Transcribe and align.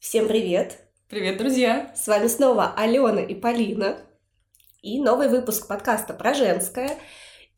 Всем 0.00 0.28
привет! 0.28 0.78
Привет, 1.08 1.38
друзья! 1.38 1.92
С 1.96 2.06
вами 2.06 2.28
снова 2.28 2.72
Алена 2.76 3.20
и 3.20 3.34
Полина. 3.34 3.98
И 4.80 5.00
новый 5.00 5.28
выпуск 5.28 5.66
подкаста 5.66 6.14
про 6.14 6.34
женское. 6.34 6.96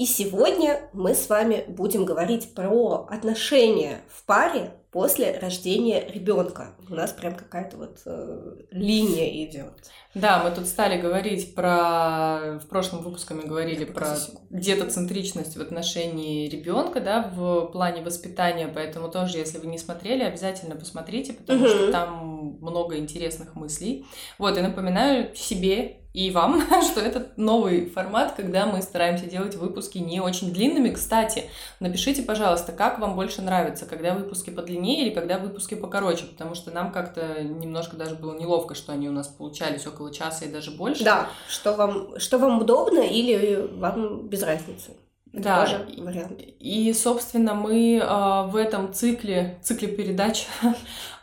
И 0.00 0.06
сегодня 0.06 0.80
мы 0.94 1.14
с 1.14 1.28
вами 1.28 1.66
будем 1.68 2.06
говорить 2.06 2.54
про 2.54 3.06
отношения 3.10 4.00
в 4.08 4.24
паре 4.24 4.72
после 4.90 5.38
рождения 5.38 6.02
ребенка. 6.10 6.74
У 6.88 6.94
нас 6.94 7.12
прям 7.12 7.34
какая-то 7.34 7.76
вот 7.76 7.98
э, 8.06 8.56
линия 8.70 9.44
идет. 9.44 9.90
Да, 10.14 10.42
мы 10.42 10.52
тут 10.52 10.66
стали 10.68 10.98
говорить 10.98 11.54
про... 11.54 12.58
В 12.64 12.68
прошлом 12.70 13.02
выпуске 13.02 13.34
мы 13.34 13.42
говорили 13.42 13.84
про 13.84 14.16
где-то 14.48 14.90
центричность 14.90 15.58
в 15.58 15.60
отношении 15.60 16.48
ребенка, 16.48 17.02
да, 17.02 17.30
в 17.34 17.66
плане 17.66 18.00
воспитания, 18.00 18.68
поэтому 18.74 19.10
тоже, 19.10 19.36
если 19.36 19.58
вы 19.58 19.66
не 19.66 19.76
смотрели, 19.76 20.22
обязательно 20.22 20.76
посмотрите, 20.76 21.34
потому 21.34 21.60
угу. 21.60 21.68
что 21.68 21.92
там 21.92 22.56
много 22.62 22.96
интересных 22.96 23.54
мыслей. 23.54 24.06
Вот, 24.38 24.56
и 24.56 24.62
напоминаю 24.62 25.36
себе 25.36 25.99
и 26.12 26.30
вам, 26.30 26.62
что 26.82 27.00
это 27.00 27.28
новый 27.36 27.88
формат, 27.88 28.34
когда 28.36 28.66
мы 28.66 28.82
стараемся 28.82 29.26
делать 29.26 29.54
выпуски 29.54 29.98
не 29.98 30.20
очень 30.20 30.52
длинными. 30.52 30.90
Кстати, 30.90 31.44
напишите, 31.78 32.22
пожалуйста, 32.22 32.72
как 32.72 32.98
вам 32.98 33.14
больше 33.14 33.42
нравится, 33.42 33.86
когда 33.86 34.14
выпуски 34.14 34.50
подлиннее 34.50 35.06
или 35.06 35.14
когда 35.14 35.38
выпуски 35.38 35.74
покороче, 35.74 36.24
потому 36.24 36.54
что 36.54 36.70
нам 36.70 36.92
как-то 36.92 37.42
немножко 37.42 37.96
даже 37.96 38.14
было 38.14 38.38
неловко, 38.38 38.74
что 38.74 38.92
они 38.92 39.08
у 39.08 39.12
нас 39.12 39.28
получались 39.28 39.86
около 39.86 40.12
часа 40.12 40.46
и 40.46 40.52
даже 40.52 40.70
больше. 40.70 41.04
Да, 41.04 41.28
что 41.48 41.74
вам, 41.74 42.18
что 42.18 42.38
вам 42.38 42.60
удобно 42.60 43.00
или 43.00 43.68
вам 43.72 44.28
без 44.28 44.42
разницы. 44.42 44.92
Да, 45.32 45.64
тоже 45.64 45.86
вариант. 45.98 46.40
И, 46.58 46.92
собственно, 46.92 47.54
мы 47.54 47.98
э, 47.98 48.42
в 48.48 48.56
этом 48.56 48.92
цикле, 48.92 49.60
цикле 49.62 49.86
передач 49.86 50.46
э, 50.62 50.66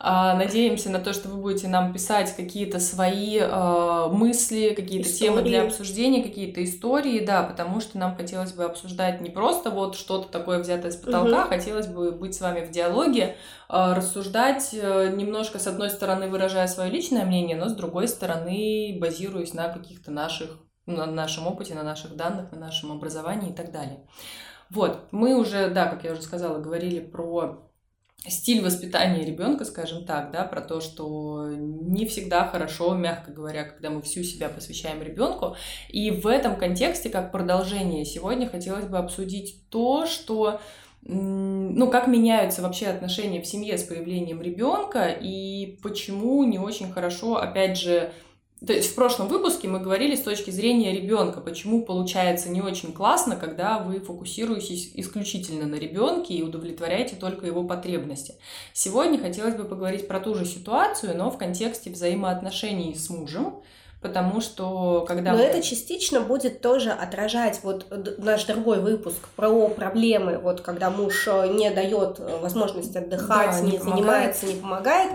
надеемся 0.02 0.88
на 0.88 0.98
то, 0.98 1.12
что 1.12 1.28
вы 1.28 1.42
будете 1.42 1.68
нам 1.68 1.92
писать 1.92 2.34
какие-то 2.34 2.80
свои 2.80 3.38
э, 3.38 4.08
мысли, 4.10 4.72
какие-то 4.74 5.12
темы 5.12 5.42
для 5.42 5.62
обсуждения, 5.62 6.22
какие-то 6.22 6.64
истории, 6.64 7.22
да, 7.24 7.42
потому 7.42 7.80
что 7.80 7.98
нам 7.98 8.16
хотелось 8.16 8.52
бы 8.52 8.64
обсуждать 8.64 9.20
не 9.20 9.28
просто 9.28 9.70
вот 9.70 9.94
что-то 9.94 10.28
такое 10.30 10.58
взятое 10.60 10.90
с 10.90 10.96
потолка, 10.96 11.42
угу. 11.42 11.48
хотелось 11.50 11.86
бы 11.86 12.10
быть 12.10 12.34
с 12.34 12.40
вами 12.40 12.64
в 12.64 12.70
диалоге, 12.70 13.36
э, 13.68 13.92
рассуждать 13.92 14.70
э, 14.72 15.12
немножко, 15.14 15.58
с 15.58 15.66
одной 15.66 15.90
стороны, 15.90 16.28
выражая 16.28 16.66
свое 16.66 16.90
личное 16.90 17.26
мнение, 17.26 17.58
но 17.58 17.68
с 17.68 17.74
другой 17.74 18.08
стороны, 18.08 18.96
базируясь 18.98 19.52
на 19.52 19.68
каких-то 19.68 20.10
наших 20.10 20.67
на 20.88 21.06
нашем 21.06 21.46
опыте, 21.46 21.74
на 21.74 21.82
наших 21.82 22.16
данных, 22.16 22.50
на 22.52 22.58
нашем 22.58 22.92
образовании 22.92 23.50
и 23.50 23.54
так 23.54 23.70
далее. 23.70 24.00
Вот, 24.70 25.08
мы 25.12 25.38
уже, 25.38 25.70
да, 25.70 25.86
как 25.86 26.04
я 26.04 26.12
уже 26.12 26.22
сказала, 26.22 26.58
говорили 26.58 27.00
про 27.00 27.68
стиль 28.26 28.62
воспитания 28.62 29.24
ребенка, 29.24 29.64
скажем 29.64 30.04
так, 30.04 30.30
да, 30.32 30.44
про 30.44 30.60
то, 30.60 30.80
что 30.80 31.48
не 31.48 32.04
всегда 32.06 32.46
хорошо, 32.48 32.94
мягко 32.94 33.30
говоря, 33.30 33.64
когда 33.64 33.90
мы 33.90 34.02
всю 34.02 34.22
себя 34.24 34.48
посвящаем 34.48 35.02
ребенку. 35.02 35.56
И 35.88 36.10
в 36.10 36.26
этом 36.26 36.56
контексте, 36.56 37.10
как 37.10 37.32
продолжение, 37.32 38.04
сегодня 38.04 38.48
хотелось 38.48 38.86
бы 38.86 38.98
обсудить 38.98 39.68
то, 39.70 40.06
что 40.06 40.60
ну, 41.02 41.88
как 41.90 42.08
меняются 42.08 42.60
вообще 42.60 42.88
отношения 42.88 43.40
в 43.40 43.46
семье 43.46 43.78
с 43.78 43.84
появлением 43.84 44.42
ребенка 44.42 45.08
и 45.08 45.78
почему 45.82 46.42
не 46.44 46.58
очень 46.58 46.92
хорошо, 46.92 47.36
опять 47.36 47.78
же, 47.78 48.12
то 48.66 48.72
есть 48.72 48.90
в 48.90 48.94
прошлом 48.96 49.28
выпуске 49.28 49.68
мы 49.68 49.78
говорили 49.78 50.16
с 50.16 50.22
точки 50.22 50.50
зрения 50.50 50.92
ребенка, 50.92 51.40
почему 51.40 51.82
получается 51.82 52.48
не 52.48 52.60
очень 52.60 52.92
классно, 52.92 53.36
когда 53.36 53.78
вы 53.78 54.00
фокусируетесь 54.00 54.90
исключительно 54.94 55.66
на 55.66 55.76
ребенке 55.76 56.34
и 56.34 56.42
удовлетворяете 56.42 57.14
только 57.14 57.46
его 57.46 57.62
потребности. 57.62 58.34
Сегодня 58.72 59.18
хотелось 59.18 59.54
бы 59.54 59.64
поговорить 59.64 60.08
про 60.08 60.18
ту 60.18 60.34
же 60.34 60.44
ситуацию, 60.44 61.16
но 61.16 61.30
в 61.30 61.38
контексте 61.38 61.90
взаимоотношений 61.90 62.96
с 62.96 63.08
мужем, 63.10 63.62
потому 64.00 64.40
что 64.40 65.04
когда... 65.08 65.32
Но 65.32 65.38
это 65.38 65.60
частично 65.60 66.20
будет 66.20 66.60
тоже 66.60 66.90
отражать 66.90 67.60
вот 67.62 67.86
наш 68.18 68.44
другой 68.44 68.80
выпуск 68.80 69.28
про 69.34 69.68
проблемы, 69.68 70.38
вот 70.38 70.60
когда 70.60 70.90
муж 70.90 71.26
э, 71.26 71.48
не 71.48 71.70
дает 71.70 72.20
э, 72.20 72.38
возможность 72.40 72.94
отдыхать, 72.94 73.50
да, 73.50 73.60
не, 73.60 73.72
не 73.72 73.78
занимается, 73.78 74.46
не 74.46 74.54
помогает. 74.54 75.12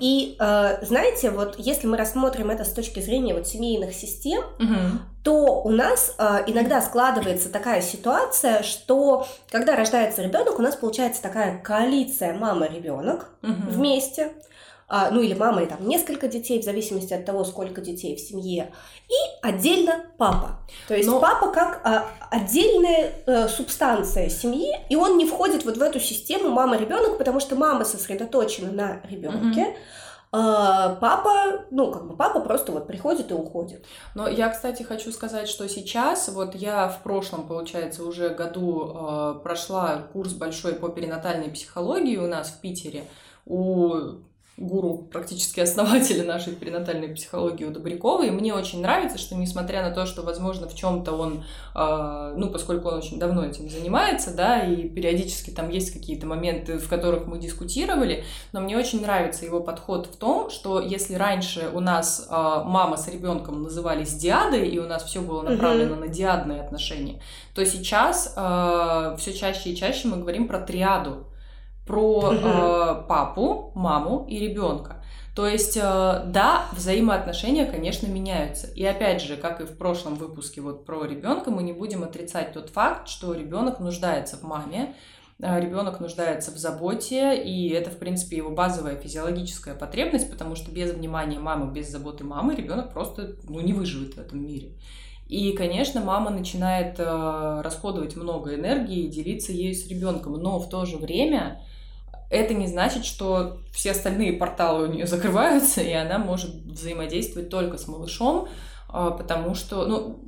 И 0.00 0.36
э, 0.38 0.84
знаете, 0.84 1.30
вот 1.30 1.54
если 1.58 1.86
мы 1.86 1.96
рассмотрим 1.96 2.50
это 2.50 2.64
с 2.64 2.72
точки 2.72 3.00
зрения 3.00 3.34
вот 3.34 3.46
семейных 3.46 3.94
систем, 3.94 4.42
угу. 4.58 4.98
то 5.22 5.62
у 5.62 5.70
нас 5.70 6.16
э, 6.18 6.44
иногда 6.48 6.82
складывается 6.82 7.50
такая 7.50 7.82
ситуация, 7.82 8.64
что 8.64 9.28
когда 9.50 9.76
рождается 9.76 10.22
ребенок, 10.22 10.58
у 10.58 10.62
нас 10.62 10.74
получается 10.74 11.22
такая 11.22 11.60
коалиция 11.62 12.34
мама-ребенок 12.34 13.28
угу. 13.42 13.52
вместе 13.68 14.32
ну 15.10 15.20
или 15.22 15.34
мама 15.34 15.62
и 15.62 15.66
там 15.66 15.86
несколько 15.88 16.28
детей, 16.28 16.60
в 16.60 16.64
зависимости 16.64 17.12
от 17.14 17.24
того, 17.24 17.44
сколько 17.44 17.80
детей 17.80 18.14
в 18.16 18.20
семье, 18.20 18.72
и 19.08 19.14
отдельно 19.42 20.04
папа. 20.18 20.60
То 20.88 20.94
есть 20.94 21.08
Но... 21.08 21.20
папа 21.20 21.50
как 21.50 21.80
а, 21.84 22.06
отдельная 22.30 23.12
а, 23.26 23.48
субстанция 23.48 24.28
семьи, 24.28 24.72
и 24.88 24.96
он 24.96 25.18
не 25.18 25.26
входит 25.26 25.64
вот 25.64 25.76
в 25.76 25.82
эту 25.82 25.98
систему 25.98 26.50
мама-ребенок, 26.50 27.18
потому 27.18 27.40
что 27.40 27.56
мама 27.56 27.84
сосредоточена 27.84 28.70
на 28.70 29.00
ребенке. 29.08 29.74
А, 30.36 30.96
папа, 30.96 31.64
ну, 31.70 31.92
как 31.92 32.08
бы 32.08 32.16
папа 32.16 32.40
просто 32.40 32.72
вот 32.72 32.86
приходит 32.86 33.30
и 33.30 33.34
уходит. 33.34 33.84
Но 34.14 34.28
я, 34.28 34.48
кстати, 34.48 34.82
хочу 34.82 35.12
сказать, 35.12 35.48
что 35.48 35.68
сейчас, 35.68 36.28
вот 36.28 36.54
я 36.56 36.88
в 36.88 37.02
прошлом, 37.02 37.46
получается, 37.46 38.04
уже 38.04 38.30
году 38.30 38.92
э, 38.94 39.40
прошла 39.44 40.08
курс 40.12 40.32
большой 40.32 40.74
по 40.74 40.88
перинатальной 40.88 41.50
психологии 41.50 42.16
у 42.16 42.26
нас 42.26 42.48
в 42.48 42.60
Питере 42.60 43.04
у 43.46 43.94
гуру, 44.56 45.08
практически 45.10 45.60
основателя 45.60 46.24
нашей 46.24 46.54
перинатальной 46.54 47.08
психологии 47.08 47.64
у 47.64 47.70
Добрякова, 47.70 48.24
и 48.24 48.30
мне 48.30 48.54
очень 48.54 48.82
нравится, 48.82 49.18
что 49.18 49.34
несмотря 49.34 49.82
на 49.82 49.92
то, 49.92 50.06
что, 50.06 50.22
возможно, 50.22 50.68
в 50.68 50.74
чем-то 50.76 51.12
он, 51.12 51.44
э, 51.74 52.34
ну, 52.36 52.50
поскольку 52.50 52.88
он 52.88 52.98
очень 52.98 53.18
давно 53.18 53.44
этим 53.44 53.68
занимается, 53.68 54.32
да, 54.32 54.60
и 54.60 54.88
периодически 54.88 55.50
там 55.50 55.70
есть 55.70 55.92
какие-то 55.92 56.26
моменты, 56.26 56.78
в 56.78 56.88
которых 56.88 57.26
мы 57.26 57.38
дискутировали, 57.38 58.24
но 58.52 58.60
мне 58.60 58.78
очень 58.78 59.02
нравится 59.02 59.44
его 59.44 59.60
подход 59.60 60.06
в 60.06 60.16
том, 60.16 60.50
что 60.50 60.80
если 60.80 61.14
раньше 61.14 61.70
у 61.74 61.80
нас 61.80 62.28
э, 62.30 62.32
мама 62.32 62.96
с 62.96 63.08
ребенком 63.08 63.62
назывались 63.62 64.14
диадой, 64.14 64.68
и 64.68 64.78
у 64.78 64.86
нас 64.86 65.02
все 65.02 65.20
было 65.20 65.42
направлено 65.42 65.96
mm-hmm. 65.96 66.00
на 66.00 66.08
диадные 66.08 66.60
отношения, 66.60 67.20
то 67.56 67.66
сейчас 67.66 68.34
э, 68.36 69.16
все 69.18 69.32
чаще 69.32 69.70
и 69.70 69.76
чаще 69.76 70.06
мы 70.06 70.18
говорим 70.18 70.46
про 70.46 70.60
триаду, 70.60 71.26
про 71.86 72.32
э, 72.32 73.06
папу, 73.08 73.72
маму 73.74 74.26
и 74.28 74.38
ребенка. 74.38 75.04
То 75.34 75.48
есть, 75.48 75.76
э, 75.76 75.80
да, 75.80 76.66
взаимоотношения, 76.72 77.66
конечно, 77.66 78.06
меняются. 78.06 78.68
И 78.68 78.84
опять 78.84 79.20
же, 79.20 79.36
как 79.36 79.60
и 79.60 79.64
в 79.64 79.76
прошлом 79.76 80.14
выпуске 80.14 80.60
вот 80.60 80.86
про 80.86 81.04
ребенка, 81.04 81.50
мы 81.50 81.62
не 81.62 81.72
будем 81.72 82.04
отрицать 82.04 82.52
тот 82.52 82.70
факт, 82.70 83.08
что 83.08 83.34
ребенок 83.34 83.80
нуждается 83.80 84.36
в 84.36 84.44
маме, 84.44 84.94
э, 85.40 85.60
ребенок 85.60 85.98
нуждается 85.98 86.52
в 86.52 86.56
заботе, 86.56 87.36
и 87.42 87.68
это, 87.70 87.90
в 87.90 87.98
принципе, 87.98 88.36
его 88.36 88.50
базовая 88.50 88.96
физиологическая 88.96 89.74
потребность, 89.74 90.30
потому 90.30 90.54
что 90.54 90.70
без 90.70 90.92
внимания 90.92 91.40
мамы, 91.40 91.72
без 91.72 91.90
заботы 91.90 92.22
мамы 92.22 92.54
ребенок 92.54 92.92
просто 92.92 93.34
ну, 93.48 93.60
не 93.60 93.72
выживет 93.72 94.14
в 94.14 94.18
этом 94.18 94.46
мире. 94.46 94.74
И, 95.26 95.52
конечно, 95.52 96.00
мама 96.00 96.30
начинает 96.30 97.00
э, 97.00 97.60
расходовать 97.62 98.14
много 98.14 98.54
энергии 98.54 99.04
и 99.04 99.08
делиться 99.08 99.52
ею 99.52 99.74
с 99.74 99.88
ребенком, 99.88 100.34
но 100.34 100.60
в 100.60 100.68
то 100.68 100.84
же 100.84 100.96
время 100.96 101.60
это 102.30 102.54
не 102.54 102.66
значит, 102.66 103.04
что 103.04 103.58
все 103.72 103.92
остальные 103.92 104.34
порталы 104.34 104.88
у 104.88 104.92
нее 104.92 105.06
закрываются, 105.08 105.80
и 105.80 105.92
она 105.92 106.18
может 106.18 106.54
взаимодействовать 106.64 107.48
только 107.48 107.78
с 107.78 107.86
малышом, 107.88 108.48
а, 108.88 109.10
потому 109.10 109.54
что, 109.54 109.86
ну, 109.86 110.20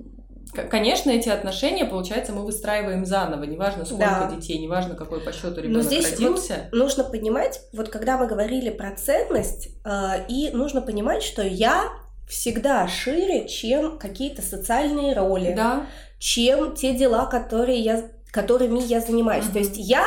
Конечно, 0.70 1.10
эти 1.10 1.28
отношения, 1.28 1.84
получается, 1.84 2.32
мы 2.32 2.44
выстраиваем 2.44 3.04
заново, 3.04 3.44
неважно 3.44 3.84
сколько 3.84 4.04
да. 4.04 4.32
детей, 4.34 4.58
неважно 4.58 4.94
какой 4.94 5.20
по 5.20 5.32
счету 5.32 5.60
ребенок 5.60 5.76
Но 5.76 5.82
здесь 5.82 6.12
родился. 6.12 6.68
Нужно 6.72 7.04
понимать, 7.04 7.60
вот 7.72 7.88
когда 7.88 8.16
мы 8.16 8.26
говорили 8.26 8.70
про 8.70 8.92
ценность, 8.92 9.68
э, 9.84 10.26
и 10.28 10.50
нужно 10.50 10.80
понимать, 10.80 11.22
что 11.22 11.42
я 11.42 11.90
всегда 12.28 12.88
шире, 12.88 13.48
чем 13.48 13.98
какие-то 13.98 14.40
социальные 14.40 15.14
роли, 15.14 15.52
да. 15.54 15.86
чем 16.18 16.74
те 16.74 16.94
дела, 16.94 17.26
которые 17.26 17.78
я, 17.80 18.08
которыми 18.30 18.80
я 18.80 19.00
занимаюсь. 19.00 19.46
Угу. 19.46 19.52
То 19.52 19.58
есть 19.58 19.76
я 19.76 20.04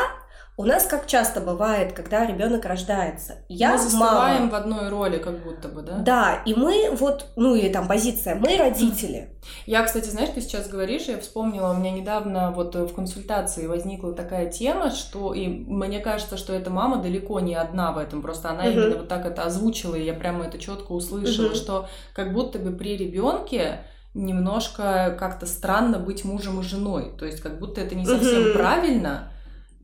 у 0.59 0.65
нас 0.65 0.85
как 0.87 1.07
часто 1.07 1.39
бывает, 1.39 1.93
когда 1.93 2.25
ребенок 2.25 2.65
рождается, 2.65 3.37
я 3.47 3.71
мы 3.71 3.77
застываем 3.77 4.47
мама. 4.47 4.51
в 4.51 4.55
одной 4.55 4.89
роли, 4.89 5.17
как 5.17 5.41
будто 5.41 5.69
бы, 5.69 5.81
да? 5.83 5.99
Да, 5.99 6.43
и 6.45 6.53
мы 6.53 6.89
вот, 6.91 7.27
ну 7.37 7.55
или 7.55 7.69
там 7.69 7.87
позиция, 7.87 8.35
мы 8.35 8.57
родители. 8.57 9.29
Я, 9.65 9.83
кстати, 9.83 10.09
знаешь, 10.09 10.31
ты 10.35 10.41
сейчас 10.41 10.67
говоришь, 10.67 11.03
я 11.03 11.17
вспомнила, 11.17 11.71
у 11.71 11.75
меня 11.75 11.91
недавно 11.91 12.51
вот 12.51 12.75
в 12.75 12.93
консультации 12.93 13.67
возникла 13.67 14.11
такая 14.11 14.51
тема, 14.51 14.91
что 14.91 15.33
и 15.33 15.47
мне 15.47 16.01
кажется, 16.01 16.35
что 16.35 16.51
эта 16.51 16.69
мама 16.69 17.01
далеко 17.01 17.39
не 17.39 17.55
одна 17.55 17.93
в 17.93 17.97
этом, 17.97 18.21
просто 18.21 18.49
она 18.49 18.63
угу. 18.63 18.71
именно 18.71 18.97
вот 18.97 19.07
так 19.07 19.25
это 19.25 19.43
озвучила, 19.43 19.95
и 19.95 20.03
я 20.03 20.13
прямо 20.13 20.43
это 20.43 20.59
четко 20.59 20.91
услышала, 20.91 21.47
угу. 21.47 21.55
что 21.55 21.87
как 22.13 22.33
будто 22.33 22.59
бы 22.59 22.71
при 22.71 22.97
ребенке 22.97 23.85
немножко 24.13 25.15
как-то 25.17 25.45
странно 25.45 25.99
быть 25.99 26.25
мужем 26.25 26.59
и 26.59 26.63
женой, 26.63 27.13
то 27.17 27.25
есть 27.25 27.39
как 27.39 27.59
будто 27.59 27.79
это 27.79 27.95
не 27.95 28.05
совсем 28.05 28.49
угу. 28.49 28.57
правильно 28.57 29.31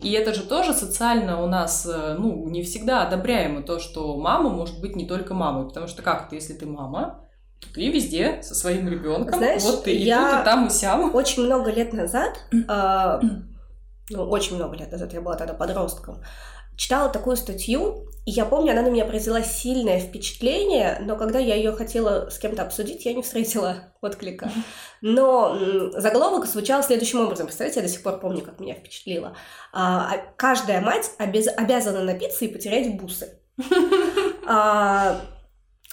И 0.01 0.11
это 0.11 0.33
же 0.33 0.43
тоже 0.43 0.73
социально 0.73 1.41
у 1.41 1.47
нас, 1.47 1.85
э, 1.85 2.15
ну, 2.19 2.47
не 2.49 2.63
всегда 2.63 3.07
одобряемо 3.07 3.63
то, 3.63 3.79
что 3.79 4.17
мама 4.17 4.49
может 4.49 4.81
быть 4.81 4.95
не 4.95 5.07
только 5.07 5.33
мамой. 5.33 5.67
Потому 5.67 5.87
что 5.87 6.01
как 6.01 6.29
ты, 6.29 6.35
если 6.35 6.53
ты 6.53 6.65
мама, 6.65 7.25
то 7.61 7.73
ты 7.73 7.89
везде 7.89 8.41
со 8.43 8.55
своим 8.55 8.89
ребенком. 8.89 9.37
Знаешь, 9.37 9.63
вот 9.63 9.85
ты 9.85 9.95
я 9.95 10.29
и 10.29 10.31
тут, 10.31 10.41
и 10.41 10.45
там, 10.45 10.67
и 10.67 10.69
сям. 10.69 11.15
Очень 11.15 11.43
много 11.45 11.71
лет 11.71 11.93
назад, 11.93 12.37
э, 12.51 13.19
ну, 14.09 14.23
очень 14.29 14.57
много 14.57 14.75
лет 14.75 14.91
назад, 14.91 15.13
я 15.13 15.21
была 15.21 15.35
тогда 15.35 15.53
подростком, 15.53 16.21
читала 16.77 17.09
такую 17.09 17.37
статью, 17.37 18.07
и 18.25 18.31
я 18.31 18.45
помню, 18.45 18.71
она 18.71 18.81
на 18.81 18.89
меня 18.89 19.05
произвела 19.05 19.43
сильное 19.43 19.99
впечатление, 19.99 20.97
но 21.01 21.15
когда 21.15 21.37
я 21.37 21.53
ее 21.55 21.71
хотела 21.73 22.29
с 22.31 22.39
кем-то 22.39 22.63
обсудить, 22.63 23.05
я 23.05 23.13
не 23.13 23.21
встретила 23.21 23.93
отклика. 24.01 24.51
Но 25.01 25.55
заголовок 25.93 26.47
звучал 26.47 26.81
следующим 26.81 27.21
образом. 27.21 27.45
Представляете, 27.45 27.81
я 27.81 27.85
до 27.85 27.91
сих 27.91 28.01
пор 28.01 28.19
помню, 28.19 28.41
как 28.41 28.59
меня 28.59 28.73
впечатлило. 28.73 29.37
А, 29.71 30.11
а 30.11 30.17
каждая 30.37 30.81
мать 30.81 31.11
обяз... 31.19 31.47
обязана 31.55 32.03
напиться 32.03 32.45
и 32.45 32.49
потерять 32.49 32.99
бусы. 32.99 33.39
А, 34.47 35.21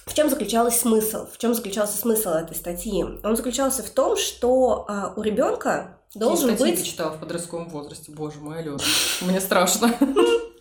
в 0.05 0.13
чем 0.13 0.29
заключался 0.29 0.79
смысл? 0.79 1.27
В 1.27 1.39
чем 1.39 1.55
заключался 1.55 1.97
смысл 1.97 2.31
этой 2.31 2.55
статьи? 2.55 3.03
Он 3.03 3.35
заключался 3.35 3.83
в 3.83 3.89
том, 3.89 4.19
что 4.19 4.85
а, 4.89 5.15
у 5.17 5.23
ребенка 5.23 6.01
должен 6.15 6.55
быть... 6.55 6.77
ты 6.77 6.83
читала 6.83 7.13
в 7.13 7.21
подростковом 7.21 7.71
возрасте, 7.71 8.13
боже 8.13 8.41
мой, 8.41 8.59
Алена, 8.59 8.77
мне 9.23 9.41
страшно. 9.41 9.91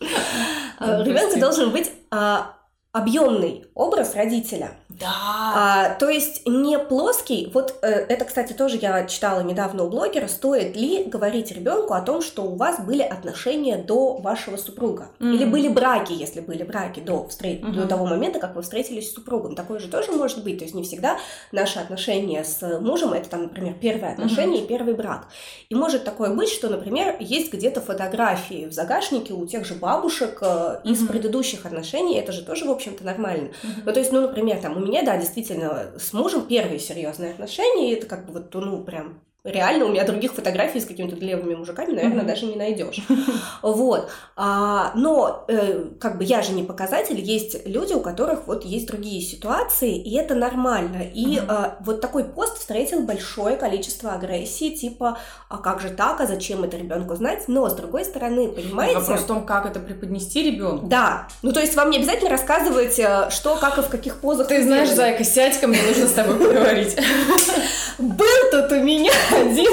Ребенка 0.80 1.40
должен 1.40 1.72
быть 1.72 1.92
а, 2.10 2.56
объемный 2.92 3.66
образ 3.74 4.16
родителя. 4.16 4.72
Да. 5.00 5.08
А, 5.54 5.90
то 5.96 6.10
есть 6.10 6.48
не 6.48 6.78
плоский. 6.80 7.50
Вот 7.54 7.76
э, 7.82 7.88
это, 7.88 8.26
кстати, 8.26 8.54
тоже 8.54 8.78
я 8.78 9.06
читала 9.06 9.42
недавно 9.42 9.84
у 9.84 9.90
блогера. 9.90 10.28
Стоит 10.28 10.76
ли 10.76 11.04
говорить 11.04 11.52
ребенку 11.52 11.94
о 11.94 12.02
том, 12.02 12.22
что 12.22 12.44
у 12.44 12.56
вас 12.56 12.80
были 12.80 13.02
отношения 13.02 13.78
до 13.78 14.18
вашего 14.18 14.58
супруга? 14.58 15.10
Mm-hmm. 15.20 15.34
Или 15.34 15.46
были 15.46 15.68
браки, 15.68 16.14
если 16.14 16.42
были 16.42 16.64
браки 16.64 17.00
до, 17.00 17.28
встр... 17.28 17.46
mm-hmm. 17.46 17.72
до 17.74 17.88
того 17.88 18.06
момента, 18.06 18.40
как 18.40 18.56
вы 18.56 18.62
встретились 18.62 19.10
с 19.10 19.14
супругом? 19.14 19.56
Такое 19.56 19.80
же 19.80 19.88
тоже 19.88 20.12
может 20.12 20.44
быть. 20.44 20.60
То 20.60 20.66
есть 20.66 20.76
не 20.76 20.84
всегда 20.84 21.18
наши 21.52 21.80
отношения 21.80 22.44
с 22.44 22.80
мужем 22.80 23.14
это 23.14 23.30
там, 23.30 23.44
например, 23.44 23.76
первое 23.80 24.12
отношение 24.12 24.62
mm-hmm. 24.62 24.66
и 24.66 24.68
первый 24.68 24.94
брак. 24.94 25.28
И 25.70 25.76
может 25.76 26.04
такое 26.04 26.34
быть, 26.34 26.50
что, 26.50 26.70
например, 26.70 27.16
есть 27.20 27.54
где-то 27.54 27.82
фотографии 27.82 28.66
в 28.66 28.74
загашнике 28.74 29.34
у 29.34 29.46
тех 29.46 29.66
же 29.66 29.76
бабушек 29.76 30.40
э, 30.42 30.80
из 30.84 31.02
mm-hmm. 31.02 31.08
предыдущих 31.08 31.66
отношений. 31.66 32.18
Это 32.18 32.32
же 32.32 32.44
тоже, 32.44 32.66
в 32.66 32.72
общем-то, 32.72 33.04
нормально. 33.04 33.50
Mm-hmm. 33.50 33.82
Ну, 33.86 33.94
то 33.94 34.00
есть, 34.00 34.12
ну, 34.12 34.22
например, 34.22 34.60
там, 34.60 34.81
у 34.82 34.86
меня 34.86 35.04
да, 35.04 35.18
действительно, 35.18 35.94
с 35.98 36.14
мужем 36.14 36.48
первые 36.48 36.80
серьезные 36.80 37.32
отношения, 37.32 37.92
и 37.92 37.96
это 37.96 38.08
как 38.08 38.26
бы 38.26 38.34
вот, 38.34 38.54
ну, 38.54 38.84
прям 38.84 39.22
Реально, 39.44 39.86
у 39.86 39.90
меня 39.90 40.06
других 40.06 40.34
фотографий 40.34 40.80
с 40.80 40.86
какими-то 40.86 41.16
левыми 41.16 41.56
мужиками, 41.56 41.94
наверное, 41.94 42.22
mm-hmm. 42.22 42.28
даже 42.28 42.46
не 42.46 42.56
найдешь. 42.56 42.98
Вот. 43.64 44.10
А, 44.36 44.92
но, 44.96 45.46
э, 45.48 45.86
как 46.00 46.18
бы, 46.18 46.24
я 46.24 46.42
же 46.42 46.52
не 46.52 46.64
показатель. 46.64 47.20
Есть 47.20 47.66
люди, 47.66 47.94
у 47.94 48.02
которых 48.02 48.48
вот 48.48 48.66
есть 48.66 48.88
другие 48.88 49.22
ситуации, 49.22 49.96
и 49.96 50.16
это 50.16 50.36
нормально. 50.36 51.02
И 51.02 51.38
mm-hmm. 51.38 51.46
а, 51.48 51.78
вот 51.82 52.02
такой 52.02 52.24
пост 52.24 52.60
встретил 52.60 53.02
большое 53.02 53.56
количество 53.56 54.14
агрессии, 54.14 54.70
типа, 54.76 55.18
а 55.50 55.58
как 55.58 55.80
же 55.80 55.90
так, 55.90 56.22
а 56.22 56.28
зачем 56.28 56.64
это 56.64 56.78
ребенку 56.78 57.16
знать? 57.16 57.46
Но, 57.48 57.68
с 57.68 57.74
другой 57.74 58.06
стороны, 58.06 58.48
понимаете... 58.50 59.00
Вопрос 59.00 59.22
в 59.22 59.26
том, 59.26 59.46
как 59.46 59.66
это 59.66 59.80
преподнести 59.80 60.44
ребенку. 60.44 60.86
Да. 60.86 61.28
Ну, 61.42 61.52
то 61.52 61.62
есть, 61.62 61.76
вам 61.76 61.90
не 61.90 61.98
обязательно 61.98 62.30
рассказывать, 62.30 63.00
э, 63.00 63.30
что, 63.32 63.56
как 63.56 63.80
и 63.80 63.82
в 63.82 63.90
каких 63.90 64.18
позах... 64.18 64.48
Ты 64.48 64.62
знаешь, 64.62 64.90
Зайка, 64.90 65.24
сядь 65.24 65.60
ко 65.60 65.68
мне, 65.68 65.82
нужно 65.82 66.08
с 66.08 66.14
тобой 66.14 66.36
поговорить. 66.36 66.96
Был 67.98 68.52
тут 68.52 68.72
у 68.72 68.84
меня 68.84 69.12
один. 69.34 69.72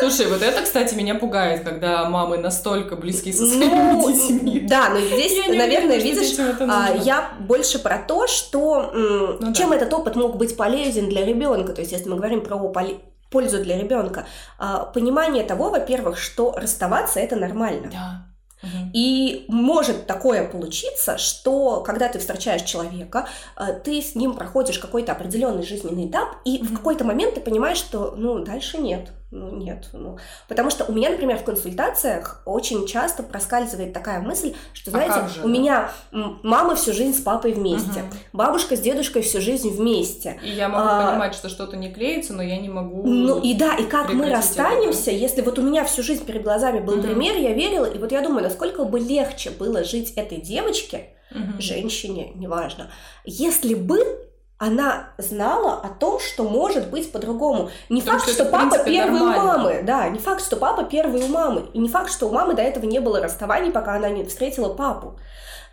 Слушай, 0.00 0.26
вот 0.26 0.42
это, 0.42 0.62
кстати, 0.62 0.94
меня 0.94 1.14
пугает, 1.14 1.64
когда 1.64 2.08
мамы 2.08 2.38
настолько 2.38 2.96
близки 2.96 3.32
со 3.32 3.46
своими 3.46 3.92
ну, 3.92 4.12
детьми. 4.12 4.60
Да, 4.60 4.90
но 4.90 5.00
здесь, 5.00 5.36
я 5.36 5.54
наверное, 5.54 5.96
уверена, 5.96 6.02
видишь, 6.02 6.38
а, 6.60 6.94
я 7.02 7.32
больше 7.40 7.78
про 7.78 7.98
то, 7.98 8.26
что 8.26 8.90
ну, 8.92 9.52
чем 9.54 9.70
да. 9.70 9.76
этот 9.76 9.92
опыт 9.94 10.16
мог 10.16 10.36
быть 10.36 10.56
полезен 10.56 11.08
для 11.08 11.24
ребенка. 11.24 11.72
То 11.72 11.80
есть, 11.80 11.92
если 11.92 12.08
мы 12.08 12.16
говорим 12.16 12.42
про 12.42 12.56
пользу 13.30 13.62
для 13.62 13.78
ребенка, 13.78 14.26
а, 14.58 14.84
понимание 14.84 15.44
того, 15.44 15.70
во-первых, 15.70 16.18
что 16.18 16.52
расставаться 16.52 17.20
это 17.20 17.36
нормально. 17.36 17.90
Да. 17.92 18.25
И 18.94 19.44
может 19.48 20.06
такое 20.06 20.48
получиться, 20.48 21.18
что 21.18 21.82
когда 21.82 22.08
ты 22.08 22.18
встречаешь 22.18 22.62
человека, 22.62 23.28
э, 23.56 23.80
ты 23.84 24.00
с 24.00 24.14
ним 24.14 24.34
проходишь 24.34 24.78
какой-то 24.78 25.12
определенный 25.12 25.62
жизненный 25.62 26.08
этап, 26.08 26.36
и 26.44 26.62
в 26.62 26.74
какой-то 26.74 27.04
момент 27.04 27.34
ты 27.34 27.40
понимаешь, 27.40 27.78
что 27.78 28.14
ну 28.16 28.38
дальше 28.40 28.78
нет. 28.78 29.12
Ну, 29.32 29.56
нет. 29.56 29.88
Ну. 29.92 30.18
Потому 30.46 30.70
что 30.70 30.84
у 30.84 30.92
меня, 30.92 31.10
например, 31.10 31.36
в 31.38 31.44
консультациях 31.44 32.42
очень 32.44 32.86
часто 32.86 33.24
проскальзывает 33.24 33.92
такая 33.92 34.20
мысль, 34.20 34.54
что, 34.72 34.90
а 34.90 34.92
знаете, 34.92 35.14
а 35.14 35.28
же, 35.28 35.42
у 35.42 35.48
меня 35.48 35.90
мама 36.12 36.76
всю 36.76 36.92
жизнь 36.92 37.18
с 37.18 37.20
папой 37.20 37.52
вместе, 37.52 38.00
угу. 38.00 38.16
бабушка 38.32 38.76
с 38.76 38.80
дедушкой 38.80 39.22
всю 39.22 39.40
жизнь 39.40 39.70
вместе. 39.70 40.38
И 40.44 40.50
я 40.50 40.68
могу 40.68 40.88
а, 40.88 41.10
понимать, 41.10 41.34
что 41.34 41.48
что-то 41.48 41.76
не 41.76 41.92
клеится, 41.92 42.34
но 42.34 42.42
я 42.42 42.56
не 42.56 42.68
могу. 42.68 43.02
Ну 43.04 43.40
и 43.40 43.54
да, 43.54 43.74
и 43.74 43.84
как 43.84 44.12
мы 44.12 44.30
расстанемся, 44.30 45.10
это. 45.10 45.18
если 45.18 45.42
вот 45.42 45.58
у 45.58 45.62
меня 45.62 45.84
всю 45.84 46.04
жизнь 46.04 46.24
перед 46.24 46.44
глазами 46.44 46.78
был 46.78 46.94
угу. 46.94 47.02
пример, 47.02 47.36
я 47.36 47.52
верила, 47.52 47.86
и 47.86 47.98
вот 47.98 48.12
я 48.12 48.20
думаю, 48.20 48.44
насколько 48.44 48.84
бы 48.84 49.00
легче 49.00 49.50
было 49.50 49.82
жить 49.82 50.12
этой 50.14 50.40
девочке, 50.40 51.08
угу. 51.32 51.60
женщине, 51.60 52.30
неважно, 52.36 52.90
если 53.24 53.74
бы 53.74 54.15
она 54.58 55.10
знала 55.18 55.74
о 55.74 55.88
том, 55.88 56.18
что 56.18 56.44
может 56.44 56.88
быть 56.88 57.12
по-другому. 57.12 57.70
Не 57.90 58.00
Потому 58.00 58.20
факт, 58.20 58.32
что, 58.32 58.44
что 58.44 58.50
папа 58.50 58.78
первый 58.78 59.20
нормально. 59.20 59.42
у 59.42 59.46
мамы, 59.46 59.82
да, 59.82 60.08
не 60.08 60.18
факт, 60.18 60.42
что 60.42 60.56
папа 60.56 60.84
первый 60.84 61.22
у 61.22 61.28
мамы, 61.28 61.66
и 61.74 61.78
не 61.78 61.88
факт, 61.88 62.10
что 62.10 62.26
у 62.26 62.32
мамы 62.32 62.54
до 62.54 62.62
этого 62.62 62.86
не 62.86 62.98
было 62.98 63.20
расставаний, 63.20 63.70
пока 63.70 63.96
она 63.96 64.08
не 64.08 64.24
встретила 64.24 64.72
папу. 64.72 65.18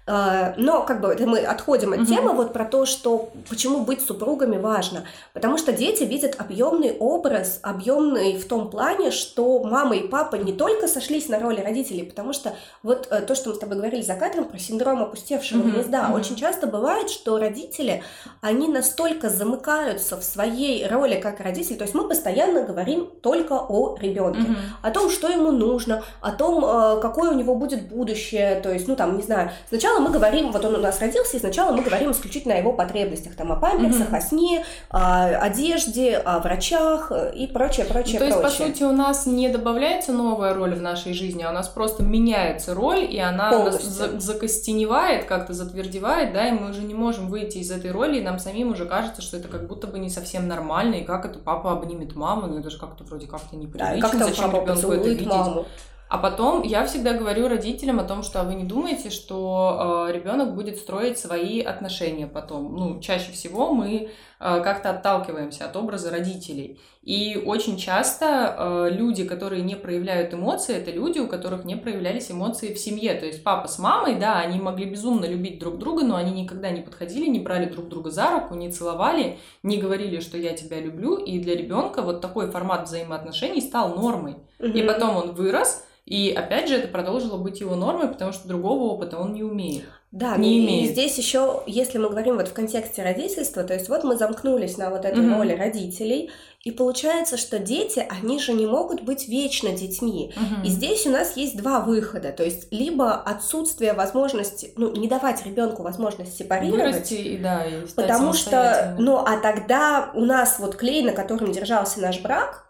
Э, 0.05 0.53
но 0.57 0.83
как 0.83 1.01
бы 1.01 1.09
это 1.09 1.25
мы 1.25 1.39
отходим 1.39 1.93
от 1.93 1.99
угу. 1.99 2.05
темы 2.05 2.33
вот 2.33 2.51
про 2.53 2.65
то, 2.65 2.85
что 2.85 3.31
почему 3.49 3.81
быть 3.81 4.01
супругами 4.01 4.57
важно. 4.57 5.05
Потому 5.33 5.57
что 5.57 5.71
дети 5.71 6.03
видят 6.03 6.35
объемный 6.39 6.97
образ, 6.99 7.59
объемный 7.61 8.37
в 8.37 8.47
том 8.47 8.69
плане, 8.69 9.11
что 9.11 9.63
мама 9.63 9.95
и 9.95 10.07
папа 10.07 10.35
не 10.35 10.53
только 10.53 10.87
сошлись 10.87 11.29
на 11.29 11.39
роли 11.39 11.61
родителей, 11.61 12.03
потому 12.03 12.33
что 12.33 12.53
вот 12.81 13.07
э, 13.11 13.21
то, 13.21 13.35
что 13.35 13.49
мы 13.49 13.55
с 13.55 13.59
тобой 13.59 13.77
говорили 13.77 14.01
за 14.01 14.15
кадром 14.15 14.45
про 14.45 14.59
синдром 14.59 15.01
опустевшего 15.01 15.59
угу. 15.59 15.69
гнезда, 15.69 16.07
угу. 16.07 16.17
очень 16.17 16.35
часто 16.35 16.67
бывает, 16.67 17.09
что 17.09 17.37
родители, 17.37 18.03
они 18.41 18.67
настолько 18.67 19.29
замыкаются 19.29 20.17
в 20.19 20.23
своей 20.23 20.85
роли 20.87 21.19
как 21.19 21.39
родители, 21.39 21.77
то 21.77 21.83
есть 21.83 21.95
мы 21.95 22.07
постоянно 22.07 22.63
говорим 22.63 23.09
только 23.21 23.53
о 23.53 23.97
ребенке, 23.97 24.41
угу. 24.41 24.55
о 24.81 24.91
том, 24.91 25.09
что 25.09 25.29
ему 25.29 25.51
нужно, 25.51 26.03
о 26.19 26.31
том, 26.31 26.63
э, 26.65 27.01
какое 27.01 27.31
у 27.31 27.35
него 27.35 27.55
будет 27.55 27.87
будущее, 27.87 28.59
то 28.61 28.71
есть, 28.71 28.87
ну 28.87 28.95
там, 28.95 29.15
не 29.15 29.23
знаю, 29.23 29.51
сначала 29.69 29.92
сначала 29.93 29.99
мы 30.07 30.13
говорим, 30.13 30.51
вот 30.51 30.65
он 30.65 30.75
у 30.75 30.79
нас 30.79 30.99
родился, 30.99 31.37
и 31.37 31.39
сначала 31.39 31.71
мы 31.75 31.83
говорим 31.83 32.11
исключительно 32.11 32.55
о 32.55 32.57
его 32.57 32.73
потребностях, 32.73 33.35
там, 33.35 33.51
о 33.51 33.55
памперсах, 33.55 34.11
mm-hmm. 34.11 34.17
о 34.17 34.21
сне, 34.21 34.65
о 34.89 35.25
одежде, 35.37 36.17
о 36.17 36.39
врачах 36.39 37.11
и 37.35 37.47
прочее, 37.47 37.85
прочее, 37.85 38.19
То 38.19 38.25
есть, 38.25 38.41
по 38.41 38.49
сути, 38.49 38.83
у 38.83 38.91
нас 38.91 39.25
не 39.25 39.49
добавляется 39.49 40.11
новая 40.11 40.53
роль 40.53 40.75
в 40.75 40.81
нашей 40.81 41.13
жизни, 41.13 41.43
а 41.43 41.49
у 41.49 41.53
нас 41.53 41.67
просто 41.67 42.03
меняется 42.03 42.73
роль, 42.73 43.03
и 43.03 43.19
она 43.19 43.71
за- 43.71 44.19
закостеневает, 44.19 45.25
как-то 45.25 45.53
затвердевает, 45.53 46.33
да, 46.33 46.47
и 46.47 46.51
мы 46.51 46.69
уже 46.69 46.81
не 46.81 46.93
можем 46.93 47.29
выйти 47.29 47.59
из 47.59 47.71
этой 47.71 47.91
роли, 47.91 48.19
и 48.19 48.21
нам 48.21 48.39
самим 48.39 48.71
уже 48.71 48.85
кажется, 48.85 49.21
что 49.21 49.37
это 49.37 49.47
как 49.47 49.67
будто 49.67 49.87
бы 49.87 49.99
не 49.99 50.09
совсем 50.09 50.47
нормально, 50.47 50.95
и 50.95 51.03
как 51.03 51.25
это 51.25 51.39
папа 51.39 51.71
обнимет 51.73 52.15
маму, 52.15 52.47
ну 52.47 52.59
это 52.59 52.69
же 52.69 52.79
как-то 52.79 53.03
вроде 53.03 53.27
как-то 53.27 53.55
неприлично, 53.55 54.01
да, 54.01 54.09
как 54.09 54.27
зачем 54.27 54.51
ребенку 54.51 54.91
это 54.91 55.09
видеть? 55.09 55.27
Маму. 55.27 55.65
А 56.13 56.19
потом 56.19 56.61
я 56.61 56.85
всегда 56.85 57.13
говорю 57.13 57.47
родителям 57.47 57.99
о 57.99 58.03
том, 58.03 58.21
что 58.21 58.43
вы 58.43 58.53
не 58.53 58.65
думаете, 58.65 59.09
что 59.09 60.05
э, 60.07 60.13
ребенок 60.13 60.53
будет 60.53 60.77
строить 60.77 61.17
свои 61.17 61.59
отношения 61.59 62.27
потом. 62.27 62.75
Ну, 62.75 63.01
чаще 63.01 63.31
всего 63.31 63.73
мы 63.73 63.89
э, 63.95 64.07
как-то 64.39 64.91
отталкиваемся 64.91 65.65
от 65.65 65.75
образа 65.75 66.11
родителей. 66.11 66.79
И 67.01 67.41
очень 67.43 67.77
часто 67.77 68.55
э, 68.55 68.89
люди, 68.91 69.25
которые 69.25 69.63
не 69.63 69.75
проявляют 69.75 70.35
эмоции, 70.35 70.75
это 70.75 70.91
люди, 70.91 71.17
у 71.17 71.27
которых 71.27 71.65
не 71.65 71.75
проявлялись 71.75 72.29
эмоции 72.29 72.75
в 72.75 72.77
семье. 72.77 73.15
То 73.15 73.25
есть 73.25 73.43
папа 73.43 73.67
с 73.67 73.79
мамой, 73.79 74.19
да, 74.19 74.37
они 74.37 74.59
могли 74.59 74.85
безумно 74.85 75.25
любить 75.25 75.57
друг 75.57 75.79
друга, 75.79 76.03
но 76.03 76.15
они 76.15 76.43
никогда 76.43 76.69
не 76.69 76.81
подходили, 76.81 77.27
не 77.27 77.39
брали 77.39 77.65
друг 77.65 77.87
друга 77.87 78.11
за 78.11 78.29
руку, 78.29 78.53
не 78.53 78.71
целовали, 78.71 79.39
не 79.63 79.77
говорили, 79.77 80.19
что 80.19 80.37
я 80.37 80.53
тебя 80.53 80.79
люблю. 80.79 81.15
И 81.15 81.39
для 81.39 81.55
ребенка 81.55 82.03
вот 82.03 82.21
такой 82.21 82.51
формат 82.51 82.87
взаимоотношений 82.87 83.61
стал 83.61 83.95
нормой. 83.95 84.35
Mm-hmm. 84.59 84.73
И 84.73 84.83
потом 84.83 85.17
он 85.17 85.31
вырос 85.31 85.83
и 86.05 86.31
опять 86.31 86.67
же, 86.67 86.75
это 86.75 86.89
продолжило 86.89 87.37
быть 87.37 87.61
его 87.61 87.75
нормой, 87.75 88.09
потому 88.09 88.33
что 88.33 88.47
другого 88.47 88.93
опыта 88.93 89.17
он 89.17 89.33
не 89.33 89.43
умеет. 89.43 89.85
Да, 90.11 90.37
не 90.37 90.59
и 90.59 90.65
имеет. 90.65 90.91
здесь 90.91 91.17
еще, 91.17 91.63
если 91.65 91.97
мы 91.97 92.07
говорим 92.09 92.35
вот 92.35 92.47
в 92.47 92.53
контексте 92.53 93.01
родительства, 93.01 93.63
то 93.63 93.73
есть 93.73 93.89
вот 93.89 94.03
мы 94.03 94.15
замкнулись 94.15 94.77
на 94.77 94.91
вот 94.91 95.05
этой 95.05 95.23
mm-hmm. 95.23 95.37
роли 95.37 95.53
родителей, 95.53 96.29
и 96.63 96.71
получается, 96.71 97.35
что 97.35 97.57
дети, 97.57 98.05
они 98.09 98.37
же 98.37 98.53
не 98.53 98.67
могут 98.67 99.01
быть 99.01 99.27
вечно 99.27 99.71
детьми. 99.71 100.31
Mm-hmm. 100.35 100.65
И 100.65 100.69
здесь 100.69 101.07
у 101.07 101.09
нас 101.09 101.35
есть 101.35 101.57
два 101.57 101.79
выхода, 101.79 102.31
то 102.31 102.43
есть 102.43 102.71
либо 102.71 103.15
отсутствие 103.15 103.93
возможности, 103.93 104.71
ну, 104.75 104.91
не 104.91 105.07
давать 105.07 105.43
ребенку 105.45 105.81
возможность 105.81 106.37
сепарировать. 106.37 106.93
Вырасти 106.93 107.13
и 107.15 107.37
да, 107.37 107.65
и 107.65 107.87
потому 107.95 108.33
что, 108.33 108.95
ну, 108.99 109.17
а 109.17 109.37
тогда 109.37 110.11
у 110.13 110.25
нас 110.25 110.59
вот 110.59 110.75
клей, 110.75 111.01
на 111.01 111.13
котором 111.13 111.51
держался 111.51 112.01
наш 112.01 112.21
брак, 112.21 112.65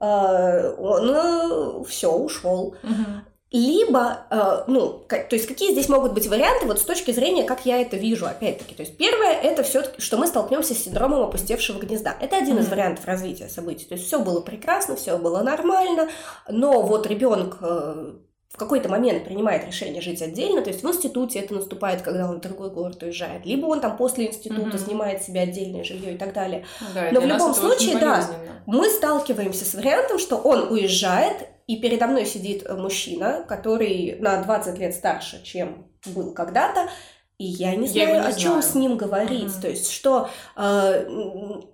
он 0.00 1.10
э, 1.10 1.84
все 1.88 2.12
ушел. 2.12 2.74
либо, 3.50 4.26
э, 4.30 4.64
ну, 4.66 5.04
то 5.08 5.26
есть 5.30 5.46
какие 5.46 5.72
здесь 5.72 5.88
могут 5.88 6.12
быть 6.12 6.26
варианты 6.26 6.66
вот 6.66 6.78
с 6.80 6.82
точки 6.82 7.12
зрения, 7.12 7.44
как 7.44 7.64
я 7.64 7.80
это 7.80 7.96
вижу, 7.96 8.26
опять-таки. 8.26 8.74
То 8.74 8.82
есть 8.82 8.98
первое, 8.98 9.32
это 9.32 9.62
все-таки, 9.62 10.02
что 10.02 10.18
мы 10.18 10.26
столкнемся 10.26 10.74
с 10.74 10.78
синдромом 10.78 11.22
опустевшего 11.22 11.78
гнезда. 11.78 12.14
Это 12.20 12.36
один 12.36 12.58
mm-hmm. 12.58 12.60
из 12.60 12.68
вариантов 12.68 13.04
развития 13.06 13.48
событий. 13.48 13.86
То 13.86 13.94
есть 13.94 14.06
все 14.06 14.18
было 14.18 14.40
прекрасно, 14.40 14.96
все 14.96 15.16
было 15.16 15.42
нормально, 15.42 16.10
но 16.48 16.82
вот 16.82 17.06
ребенок 17.06 17.56
э, 17.62 18.12
в 18.52 18.56
какой-то 18.56 18.88
момент 18.88 19.24
принимает 19.24 19.66
решение 19.66 20.00
жить 20.00 20.22
отдельно, 20.22 20.62
то 20.62 20.70
есть 20.70 20.82
в 20.82 20.88
институте 20.88 21.38
это 21.40 21.54
наступает, 21.54 22.02
когда 22.02 22.28
он 22.28 22.38
в 22.38 22.40
другой 22.40 22.70
город 22.70 23.02
уезжает, 23.02 23.44
либо 23.44 23.66
он 23.66 23.80
там 23.80 23.96
после 23.96 24.26
института 24.26 24.76
mm-hmm. 24.76 24.84
снимает 24.84 25.22
себе 25.22 25.42
отдельное 25.42 25.84
жилье 25.84 26.14
и 26.14 26.16
так 26.16 26.32
далее. 26.32 26.64
Да, 26.94 27.10
Но 27.12 27.20
в 27.20 27.26
любом 27.26 27.54
случае, 27.54 27.98
да, 27.98 28.26
мы 28.66 28.88
сталкиваемся 28.88 29.64
с 29.64 29.74
вариантом, 29.74 30.18
что 30.18 30.36
он 30.36 30.72
уезжает, 30.72 31.48
и 31.66 31.76
передо 31.76 32.06
мной 32.06 32.24
сидит 32.24 32.66
мужчина, 32.70 33.44
который 33.46 34.16
на 34.18 34.42
20 34.42 34.78
лет 34.78 34.94
старше, 34.94 35.42
чем 35.44 35.86
был 36.06 36.32
когда-то, 36.32 36.88
и 37.38 37.44
я 37.44 37.76
не 37.76 37.86
знаю, 37.86 38.08
я 38.08 38.20
не 38.20 38.26
о 38.26 38.32
чем 38.32 38.60
с 38.60 38.74
ним 38.74 38.96
говорить. 38.96 39.44
Mm-hmm. 39.44 39.62
То 39.62 39.68
есть, 39.68 39.92
что 39.92 40.28
э, 40.56 41.08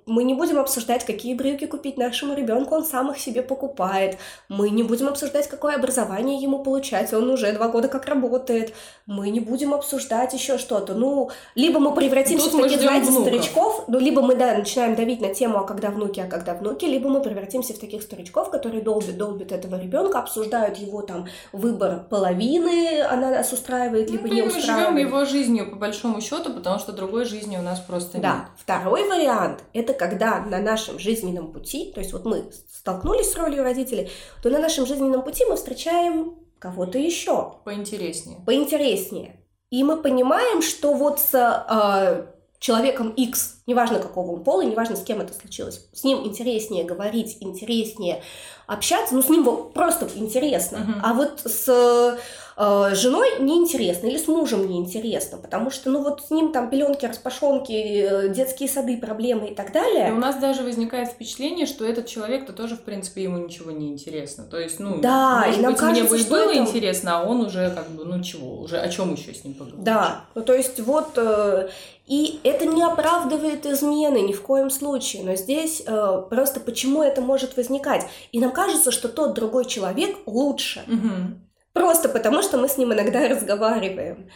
мы 0.05 0.25
не 0.25 0.35
будем 0.35 0.59
обсуждать, 0.59 1.07
какие 1.07 1.33
брюки 1.33 1.65
купить 1.65 1.97
нашему 1.97 2.35
ребенку, 2.35 2.75
он 2.75 2.85
сам 2.85 3.11
их 3.11 3.19
себе 3.19 3.41
покупает. 3.41 4.19
Мы 4.51 4.69
не 4.69 4.83
будем 4.83 5.09
обсуждать, 5.09 5.49
какое 5.49 5.77
образование 5.77 6.39
ему 6.39 6.63
получать, 6.63 7.15
он 7.15 7.31
уже 7.31 7.51
два 7.53 7.69
года 7.69 7.89
как 7.89 8.05
работает. 8.05 8.75
Мы 9.07 9.31
не 9.31 9.41
будем 9.41 9.73
обсуждать 9.73 10.35
еще 10.35 10.59
что-то. 10.59 10.93
Ну, 10.93 11.31
либо 11.55 11.81
мы 11.81 11.95
превратимся 11.95 12.51
Тут 12.51 12.61
в 12.61 12.63
таких, 12.65 12.83
знаете, 12.83 13.07
внуков. 13.07 13.27
старичков, 13.27 13.85
ну, 13.89 13.99
либо 13.99 14.21
мы, 14.21 14.37
да, 14.37 14.59
начинаем 14.59 14.95
давить 14.95 15.23
на 15.23 15.35
тему, 15.35 15.61
а 15.61 15.65
когда 15.65 15.89
внуки, 15.89 16.21
а 16.21 16.27
когда 16.27 16.53
внуки, 16.53 16.85
либо 16.85 17.09
мы 17.09 17.23
превратимся 17.23 17.73
в 17.73 17.79
таких 17.79 18.03
старичков, 18.03 18.51
которые 18.51 18.83
долбят, 18.83 19.17
долбят 19.17 19.51
этого 19.51 19.81
ребенка, 19.81 20.19
обсуждают 20.19 20.77
его 20.77 21.01
там 21.01 21.27
выбор 21.53 22.05
половины, 22.11 23.01
она 23.01 23.31
нас 23.31 23.51
устраивает, 23.51 24.11
либо 24.11 24.29
ну, 24.29 24.35
не 24.35 24.43
устраивает. 24.43 24.69
Мы 24.69 25.01
живем 25.01 25.09
его 25.09 25.25
жизнь 25.25 25.54
жизнью, 25.55 25.71
по 25.71 25.77
большому 25.77 26.21
счету, 26.21 26.53
потому 26.53 26.79
что 26.79 26.93
другой 26.93 27.25
жизни 27.25 27.57
у 27.57 27.63
нас 27.63 27.81
просто 27.81 28.19
да. 28.19 28.35
нет. 28.35 28.45
Да. 28.45 28.49
Второй 28.57 29.09
вариант– 29.09 29.61
это 29.73 29.93
когда 29.95 30.41
на 30.41 30.59
нашем 30.59 30.99
жизненном 30.99 31.53
пути, 31.53 31.93
то 31.95 32.01
есть 32.01 32.13
вот 32.13 32.25
мы 32.25 32.45
столкнулись 32.73 33.31
с 33.31 33.37
ролью 33.37 33.63
родителей, 33.63 34.11
то 34.43 34.51
на 34.51 34.59
нашем 34.59 34.87
жизненном 34.87 35.23
пути 35.23 35.45
мы 35.49 35.57
встречаем 35.57 36.35
кого-то 36.59 36.99
еще. 36.99 37.55
Поинтереснее. 37.65 38.41
Поинтереснее. 38.45 39.37
И 39.71 39.83
мы 39.83 39.97
понимаем, 39.97 40.63
что 40.63 40.95
вот 40.95 41.21
с 41.21 41.35
э, 41.35 42.27
человеком 42.59 43.11
X, 43.11 43.63
неважно 43.67 43.99
какого 43.99 44.33
он 44.33 44.45
пола, 44.45 44.63
неважно 44.63 44.97
с 44.97 45.03
кем 45.03 45.21
это 45.21 45.35
случилось, 45.35 45.87
с 45.93 46.05
ним 46.05 46.25
интереснее 46.25 46.85
говорить, 46.85 47.39
интереснее 47.41 48.23
общаться, 48.67 49.15
ну 49.15 49.23
с 49.23 49.29
ним 49.29 49.45
просто 49.73 50.09
интересно. 50.15 50.77
Uh-huh. 50.77 51.01
А 51.03 51.15
вот 51.15 51.43
с 51.45 52.19
э, 52.57 52.95
женой 52.95 53.41
неинтересно 53.41 54.07
или 54.07 54.19
с 54.19 54.29
мужем 54.29 54.69
неинтересно, 54.69 55.39
потому 55.39 55.71
что, 55.71 55.91
ну 55.91 56.03
вот 56.03 56.23
с 56.27 56.31
ним 56.31 56.53
там 56.53 56.71
пеленки, 56.71 57.07
распашонки, 57.07 57.73
э, 57.73 58.29
детские 58.29 58.69
сады, 58.69 58.97
проблемы 58.99 59.49
и 59.49 59.55
так 59.55 59.73
далее. 59.73 60.09
И 60.09 60.13
у 60.13 60.19
нас 60.19 60.37
даже 60.37 60.63
возникает 60.63 61.11
впечатление, 61.11 61.67
что 61.67 61.85
этот 61.85 62.07
человек-то 62.07 62.53
тоже, 62.53 62.77
в 62.77 62.83
принципе, 62.83 63.23
ему 63.23 63.39
ничего 63.39 63.71
не 63.71 63.89
интересно. 63.89 64.45
То 64.45 64.59
есть, 64.59 64.81
ну, 64.81 65.01
да, 65.01 65.45
может 65.47 65.59
и 65.59 65.63
нам 65.63 65.73
быть, 65.73 65.81
кажется, 65.81 66.03
мне 66.03 66.11
бы 66.11 66.21
и 66.21 66.31
было 66.31 66.51
это... 66.51 66.59
интересно, 66.59 67.21
а 67.21 67.25
он 67.25 67.41
уже 67.41 67.71
как 67.71 67.91
бы, 67.91 68.05
ну 68.05 68.23
чего, 68.23 68.61
уже 68.61 68.79
о 68.79 68.89
чем 68.89 69.13
еще 69.15 69.35
с 69.35 69.45
ним 69.45 69.55
поговорить? 69.55 69.85
Да, 69.85 70.25
ну 70.35 70.43
то 70.43 70.55
есть 70.55 70.81
вот, 70.81 71.17
э, 71.17 71.69
и 72.07 72.41
это 72.45 72.67
не 72.67 72.83
оправдывает 72.83 73.65
измены 73.67 74.19
ни 74.19 74.33
в 74.33 74.43
коем 74.43 74.71
случае, 74.71 75.23
но 75.25 75.37
здесь 75.37 75.83
э, 75.87 76.23
просто 76.29 76.61
почему 76.61 77.03
это 77.03 77.23
может 77.23 77.57
возникать. 77.57 78.07
И 78.33 78.41
нам 78.41 78.53
кажется, 78.53 78.91
что 78.91 79.09
тот 79.09 79.35
другой 79.35 79.65
человек 79.65 80.17
лучше. 80.27 80.83
Угу. 80.87 81.41
Просто 81.75 82.09
потому, 82.09 82.41
что 82.41 82.57
мы 82.57 82.69
с 82.69 82.79
ним 82.79 82.95
иногда 82.95 83.29
разговариваем. 83.29 84.31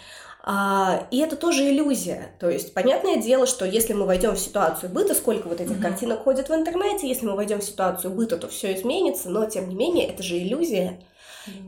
А, 0.44 1.06
и 1.10 1.18
это 1.18 1.36
тоже 1.36 1.68
иллюзия. 1.68 2.32
То 2.38 2.50
есть, 2.50 2.74
понятное 2.74 3.16
дело, 3.16 3.46
что 3.46 3.64
если 3.64 3.92
мы 3.92 4.06
войдем 4.06 4.34
в 4.34 4.38
ситуацию 4.38 4.90
быта, 4.90 5.14
сколько 5.14 5.48
вот 5.48 5.60
этих 5.60 5.76
mm-hmm. 5.76 5.82
картинок 5.82 6.22
ходит 6.24 6.48
в 6.48 6.54
интернете, 6.54 7.08
если 7.08 7.26
мы 7.26 7.36
войдем 7.36 7.60
в 7.60 7.64
ситуацию 7.64 8.12
быта, 8.12 8.36
то 8.36 8.48
все 8.48 8.74
изменится, 8.74 9.30
но 9.30 9.46
тем 9.46 9.68
не 9.68 9.74
менее, 9.74 10.08
это 10.08 10.22
же 10.22 10.38
иллюзия. 10.38 11.00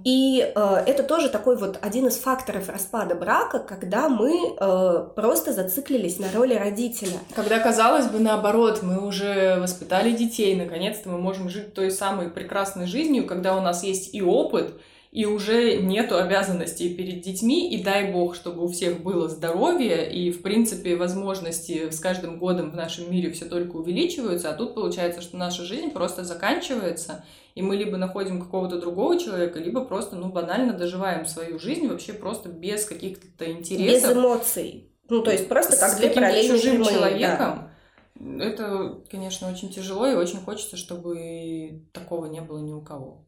И 0.04 0.52
э, 0.54 0.82
это 0.86 1.02
тоже 1.02 1.28
такой 1.28 1.56
вот 1.56 1.78
один 1.80 2.06
из 2.06 2.16
факторов 2.16 2.68
распада 2.68 3.14
брака, 3.14 3.58
когда 3.58 4.08
мы 4.08 4.54
э, 4.58 5.08
просто 5.14 5.52
зациклились 5.52 6.18
на 6.18 6.30
роли 6.32 6.54
родителя. 6.54 7.18
Когда, 7.34 7.58
казалось 7.60 8.06
бы, 8.06 8.18
наоборот, 8.18 8.82
мы 8.82 9.06
уже 9.06 9.58
воспитали 9.60 10.12
детей, 10.12 10.54
наконец-то 10.54 11.08
мы 11.08 11.18
можем 11.18 11.48
жить 11.48 11.74
той 11.74 11.90
самой 11.90 12.28
прекрасной 12.28 12.86
жизнью, 12.86 13.26
когда 13.26 13.56
у 13.56 13.60
нас 13.62 13.82
есть 13.82 14.14
и 14.14 14.22
опыт, 14.22 14.74
и 15.10 15.26
уже 15.26 15.76
нету 15.78 16.16
обязанностей 16.16 16.94
перед 16.94 17.22
детьми, 17.22 17.68
и 17.74 17.82
дай 17.82 18.12
бог, 18.12 18.36
чтобы 18.36 18.62
у 18.62 18.68
всех 18.68 19.02
было 19.02 19.28
здоровье, 19.28 20.12
и, 20.12 20.30
в 20.30 20.40
принципе, 20.42 20.94
возможности 20.94 21.90
с 21.90 21.98
каждым 21.98 22.38
годом 22.38 22.70
в 22.70 22.76
нашем 22.76 23.10
мире 23.10 23.32
все 23.32 23.46
только 23.46 23.76
увеличиваются, 23.76 24.50
а 24.50 24.54
тут 24.54 24.74
получается, 24.74 25.20
что 25.20 25.36
наша 25.36 25.64
жизнь 25.64 25.90
просто 25.90 26.22
заканчивается, 26.22 27.24
и 27.56 27.62
мы 27.62 27.76
либо 27.76 27.96
находим 27.96 28.40
какого-то 28.40 28.80
другого 28.80 29.18
человека, 29.18 29.58
либо 29.58 29.84
просто, 29.84 30.14
ну, 30.14 30.28
банально 30.30 30.74
доживаем 30.74 31.26
свою 31.26 31.58
жизнь 31.58 31.88
вообще 31.88 32.12
просто 32.12 32.48
без 32.48 32.84
каких-то 32.84 33.50
интересов. 33.50 34.10
Без 34.10 34.16
эмоций. 34.16 34.92
Ну, 35.08 35.22
то 35.22 35.32
есть 35.32 35.48
просто 35.48 35.76
как 35.76 35.90
с 35.90 35.96
параллельные 35.96 36.60
чужим 36.60 36.84
человеком. 36.84 37.70
Да. 38.14 38.44
Это, 38.44 39.02
конечно, 39.10 39.50
очень 39.50 39.70
тяжело, 39.70 40.06
и 40.06 40.14
очень 40.14 40.38
хочется, 40.38 40.76
чтобы 40.76 41.82
такого 41.92 42.26
не 42.26 42.40
было 42.40 42.60
ни 42.60 42.72
у 42.72 42.80
кого. 42.80 43.26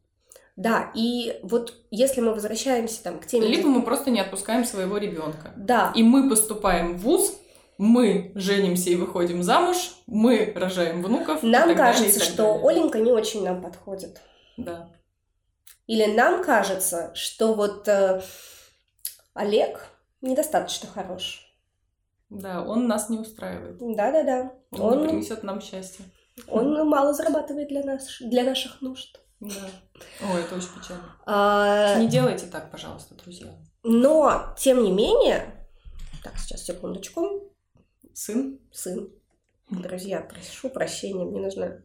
Да, 0.56 0.90
и 0.94 1.38
вот 1.42 1.74
если 1.90 2.20
мы 2.20 2.34
возвращаемся 2.34 3.02
там 3.02 3.18
к 3.18 3.26
теме... 3.26 3.46
Либо 3.46 3.68
мы 3.68 3.82
просто 3.82 4.10
не 4.10 4.20
отпускаем 4.20 4.64
своего 4.64 4.98
ребенка. 4.98 5.52
Да. 5.56 5.92
И 5.94 6.02
мы 6.02 6.28
поступаем 6.28 6.98
в 6.98 7.02
ВУЗ, 7.02 7.34
мы 7.78 8.32
женимся 8.34 8.90
и 8.90 8.96
выходим 8.96 9.42
замуж, 9.42 9.92
мы 10.06 10.52
рожаем 10.54 11.02
внуков. 11.02 11.42
Нам 11.42 11.74
кажется, 11.74 12.18
далее, 12.18 12.32
что 12.32 12.36
далее. 12.54 12.68
Оленька 12.68 12.98
не 12.98 13.12
очень 13.12 13.44
нам 13.44 13.62
подходит. 13.62 14.20
Да. 14.58 14.90
Или 15.86 16.06
нам 16.06 16.44
кажется, 16.44 17.12
что 17.14 17.54
вот 17.54 17.88
э, 17.88 18.20
Олег 19.34 19.88
недостаточно 20.20 20.88
хорош. 20.88 21.48
Да, 22.28 22.62
он 22.62 22.86
нас 22.86 23.08
не 23.08 23.18
устраивает. 23.18 23.78
Да-да-да. 23.78 24.52
Он, 24.70 24.80
он 24.80 25.02
не 25.02 25.08
принесет 25.08 25.42
нам 25.42 25.60
счастье. 25.60 26.04
Он 26.48 26.88
мало 26.88 27.12
зарабатывает 27.12 27.68
для 27.68 27.82
нас, 27.82 28.18
для 28.20 28.44
наших 28.44 28.80
нужд. 28.80 29.20
Да. 29.42 29.70
О, 30.20 30.38
это 30.38 30.54
очень 30.54 30.68
печально. 30.68 31.16
А... 31.26 31.98
Не 31.98 32.06
делайте 32.06 32.46
так, 32.46 32.70
пожалуйста, 32.70 33.16
друзья. 33.16 33.48
Но, 33.82 34.54
тем 34.56 34.84
не 34.84 34.92
менее... 34.92 35.66
Так, 36.22 36.38
сейчас, 36.38 36.64
секундочку. 36.64 37.52
Сын? 38.14 38.60
Сын. 38.70 39.10
Друзья, 39.68 40.20
прошу 40.20 40.70
прощения, 40.70 41.24
мне 41.24 41.40
нужно 41.40 41.82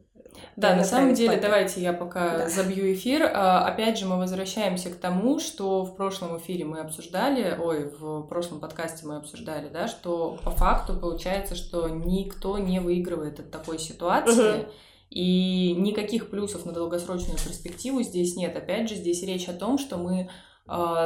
да, 0.55 0.75
на 0.75 0.83
самом 0.83 1.15
деле, 1.15 1.31
папе. 1.31 1.41
давайте 1.41 1.81
я 1.81 1.93
пока 1.93 2.37
да. 2.37 2.49
забью 2.49 2.93
эфир. 2.93 3.23
А, 3.33 3.65
опять 3.65 3.97
же, 3.97 4.05
мы 4.05 4.17
возвращаемся 4.17 4.91
к 4.91 4.95
тому, 4.95 5.39
что 5.39 5.83
в 5.83 5.95
прошлом 5.95 6.37
эфире 6.37 6.63
мы 6.65 6.79
обсуждали, 6.79 7.57
ой, 7.59 7.89
в 7.89 8.23
прошлом 8.27 8.59
подкасте 8.59 9.07
мы 9.07 9.17
обсуждали, 9.17 9.69
да, 9.69 9.87
что 9.87 10.37
по 10.43 10.51
факту 10.51 10.93
получается, 10.99 11.55
что 11.55 11.87
никто 11.87 12.59
не 12.59 12.79
выигрывает 12.79 13.39
от 13.39 13.49
такой 13.49 13.79
ситуации. 13.79 14.61
Угу. 14.61 14.71
И 15.09 15.73
никаких 15.73 16.29
плюсов 16.29 16.65
на 16.65 16.73
долгосрочную 16.73 17.37
перспективу 17.37 18.03
здесь 18.03 18.35
нет. 18.35 18.55
Опять 18.55 18.89
же, 18.89 18.95
здесь 18.95 19.23
речь 19.23 19.47
о 19.47 19.53
том, 19.53 19.77
что 19.77 19.97
мы 19.97 20.29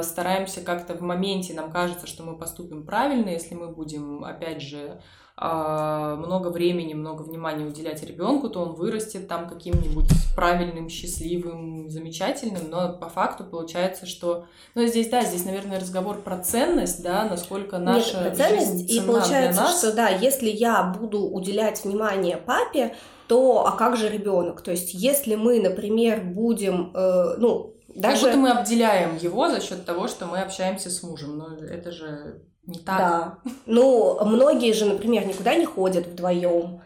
стараемся 0.02 0.62
как-то 0.62 0.96
в 0.96 1.02
моменте, 1.02 1.54
нам 1.54 1.72
кажется, 1.72 2.08
что 2.08 2.24
мы 2.24 2.36
поступим 2.38 2.86
правильно, 2.86 3.30
если 3.30 3.56
мы 3.56 3.68
будем, 3.68 4.24
опять 4.24 4.62
же, 4.62 5.00
э, 5.38 6.16
много 6.18 6.48
времени, 6.48 6.94
много 6.94 7.22
внимания 7.22 7.66
уделять 7.66 8.04
ребенку, 8.04 8.50
то 8.50 8.62
он 8.62 8.74
вырастет 8.74 9.28
там 9.28 9.48
каким-нибудь 9.48 10.10
правильным, 10.36 10.90
счастливым, 10.90 11.90
замечательным, 11.90 12.70
но 12.70 12.94
по 12.94 13.10
факту 13.10 13.44
получается, 13.44 14.06
что... 14.06 14.46
Ну, 14.76 14.86
здесь, 14.88 15.10
да, 15.10 15.24
здесь, 15.24 15.46
наверное, 15.46 15.80
разговор 15.80 16.18
про 16.18 16.40
ценность, 16.40 17.04
да, 17.04 17.26
насколько 17.26 17.78
наша 17.78 18.24
Нет, 18.24 18.30
про 18.30 18.36
ценность, 18.36 18.72
жизнь 18.72 18.92
и 18.92 19.00
получается, 19.06 19.62
для 19.62 19.70
нас. 19.70 19.78
что, 19.78 19.94
да, 19.94 20.10
если 20.10 20.50
я 20.50 20.84
буду 20.84 21.20
уделять 21.20 21.84
внимание 21.84 22.38
папе, 22.38 22.96
то 23.28 23.66
а 23.66 23.72
как 23.72 23.96
же 23.96 24.10
ребенок? 24.10 24.62
То 24.62 24.72
есть, 24.72 24.94
если 24.94 25.36
мы, 25.36 25.62
например, 25.62 26.22
будем, 26.22 26.92
э, 26.94 27.36
ну, 27.38 27.74
даже... 27.96 28.26
Как 28.26 28.36
будто 28.36 28.38
мы 28.38 28.52
обделяем 28.52 29.18
его 29.18 29.50
за 29.50 29.62
счет 29.62 29.86
того, 29.86 30.08
что 30.08 30.26
мы 30.26 30.40
общаемся 30.40 30.90
с 30.90 31.04
мужем, 31.04 31.38
но 31.38 31.56
это 31.56 31.92
же 31.92 32.42
не 32.66 32.80
так. 32.80 32.98
Да. 32.98 33.38
Ну, 33.66 34.24
многие 34.26 34.74
же, 34.74 34.86
например, 34.86 35.26
никуда 35.26 35.56
не 35.56 35.66
ходят 35.66 36.08
вдвоем 36.08 36.82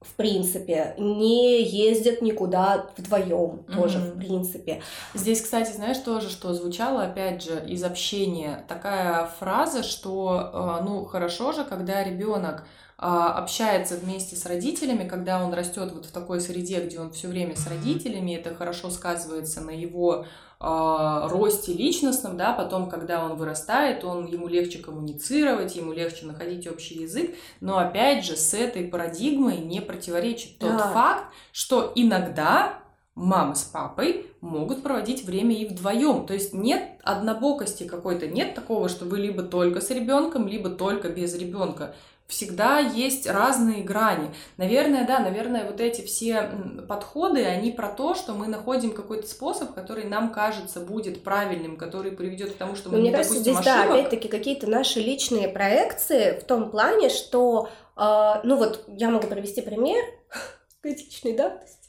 в 0.00 0.14
принципе, 0.14 0.94
не 0.96 1.62
ездят 1.62 2.22
никуда 2.22 2.86
вдвоем 2.96 3.66
mm-hmm. 3.66 3.74
тоже, 3.74 3.98
в 3.98 4.18
принципе. 4.18 4.82
Здесь, 5.12 5.42
кстати, 5.42 5.72
знаешь 5.72 5.98
тоже, 5.98 6.30
что 6.30 6.54
звучало, 6.54 7.02
опять 7.02 7.42
же, 7.42 7.62
из 7.66 7.84
общения 7.84 8.64
такая 8.66 9.26
фраза, 9.38 9.82
что, 9.82 10.78
э, 10.80 10.84
ну, 10.84 11.04
хорошо 11.04 11.52
же, 11.52 11.64
когда 11.64 12.02
ребенок 12.02 12.64
общается 13.02 13.96
вместе 13.96 14.36
с 14.36 14.44
родителями, 14.44 15.08
когда 15.08 15.42
он 15.42 15.54
растет 15.54 15.90
вот 15.94 16.04
в 16.04 16.10
такой 16.10 16.38
среде, 16.40 16.84
где 16.84 17.00
он 17.00 17.12
все 17.12 17.28
время 17.28 17.56
с 17.56 17.66
родителями, 17.66 18.32
это 18.32 18.54
хорошо 18.54 18.90
сказывается 18.90 19.62
на 19.62 19.70
его 19.70 20.26
э, 20.60 21.28
росте 21.30 21.72
личностном, 21.72 22.36
да, 22.36 22.52
потом, 22.52 22.90
когда 22.90 23.24
он 23.24 23.36
вырастает, 23.36 24.04
он, 24.04 24.26
ему 24.26 24.48
легче 24.48 24.80
коммуницировать, 24.80 25.76
ему 25.76 25.92
легче 25.92 26.26
находить 26.26 26.66
общий 26.66 26.96
язык, 27.02 27.34
но 27.60 27.78
опять 27.78 28.22
же 28.22 28.36
с 28.36 28.52
этой 28.52 28.84
парадигмой 28.84 29.56
не 29.56 29.80
противоречит 29.80 30.58
тот 30.58 30.76
да. 30.76 30.92
факт, 30.92 31.24
что 31.52 31.92
иногда 31.94 32.80
мама 33.14 33.54
с 33.54 33.62
папой 33.62 34.26
могут 34.40 34.82
проводить 34.82 35.24
время 35.24 35.54
и 35.54 35.66
вдвоем. 35.66 36.26
То 36.26 36.34
есть 36.34 36.54
нет 36.54 36.82
однобокости 37.02 37.84
какой-то, 37.84 38.26
нет 38.26 38.54
такого, 38.54 38.88
что 38.88 39.04
вы 39.04 39.18
либо 39.18 39.42
только 39.42 39.80
с 39.80 39.90
ребенком, 39.90 40.48
либо 40.48 40.70
только 40.70 41.08
без 41.08 41.34
ребенка 41.34 41.94
всегда 42.30 42.78
есть 42.78 43.26
разные 43.28 43.82
грани. 43.82 44.30
Наверное, 44.56 45.06
да, 45.06 45.18
наверное, 45.18 45.66
вот 45.66 45.80
эти 45.80 46.02
все 46.02 46.48
подходы, 46.88 47.44
они 47.44 47.72
про 47.72 47.88
то, 47.88 48.14
что 48.14 48.32
мы 48.32 48.46
находим 48.46 48.92
какой-то 48.92 49.26
способ, 49.26 49.74
который 49.74 50.04
нам 50.04 50.32
кажется 50.32 50.80
будет 50.80 51.22
правильным, 51.22 51.76
который 51.76 52.12
приведет 52.12 52.54
к 52.54 52.56
тому, 52.56 52.76
что 52.76 52.88
мы 52.88 52.96
Но 52.96 53.02
не 53.02 53.08
мне 53.08 53.18
кажется, 53.18 53.38
здесь, 53.38 53.58
ошибок. 53.58 53.74
да, 53.74 53.94
опять-таки 53.94 54.28
какие-то 54.28 54.70
наши 54.70 55.00
личные 55.00 55.48
проекции 55.48 56.38
в 56.38 56.44
том 56.44 56.70
плане, 56.70 57.08
что, 57.08 57.68
э, 57.96 58.34
ну 58.44 58.56
вот, 58.56 58.84
я 58.88 59.10
могу 59.10 59.26
привести 59.26 59.60
пример 59.60 60.02
критичной 60.82 61.34
давности, 61.34 61.88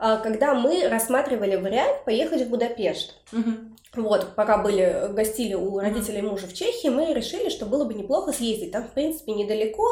э, 0.00 0.18
когда 0.22 0.54
мы 0.54 0.88
рассматривали 0.88 1.56
вариант 1.56 2.04
поехать 2.04 2.42
в 2.42 2.48
Будапешт. 2.48 3.14
Угу. 3.32 3.73
Вот, 3.96 4.34
пока 4.34 4.58
были, 4.58 5.08
гостили 5.10 5.54
у 5.54 5.78
родителей 5.78 6.22
мужа 6.22 6.46
в 6.46 6.52
Чехии, 6.52 6.88
мы 6.88 7.12
решили, 7.12 7.48
что 7.48 7.66
было 7.66 7.84
бы 7.84 7.94
неплохо 7.94 8.32
съездить. 8.32 8.72
Там, 8.72 8.84
в 8.84 8.92
принципе, 8.92 9.32
недалеко. 9.32 9.86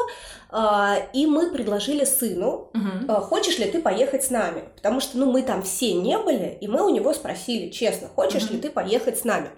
А, 0.49 0.97
и 1.13 1.25
мы 1.25 1.51
предложили 1.51 2.03
сыну, 2.03 2.71
угу. 2.73 3.13
хочешь 3.21 3.59
ли 3.59 3.65
ты 3.65 3.81
поехать 3.81 4.23
с 4.25 4.29
нами? 4.29 4.69
Потому 4.75 4.99
что, 4.99 5.17
ну, 5.17 5.31
мы 5.31 5.41
там 5.41 5.63
все 5.63 5.93
не 5.93 6.17
были, 6.17 6.57
и 6.59 6.67
мы 6.67 6.85
у 6.85 6.89
него 6.89 7.13
спросили, 7.13 7.69
честно, 7.69 8.07
хочешь 8.07 8.45
угу. 8.45 8.53
ли 8.53 8.59
ты 8.59 8.69
поехать 8.69 9.19
с 9.19 9.23
нами? 9.23 9.49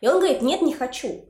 И 0.00 0.08
он 0.08 0.18
говорит, 0.18 0.42
нет, 0.42 0.62
не 0.62 0.74
хочу. 0.74 1.24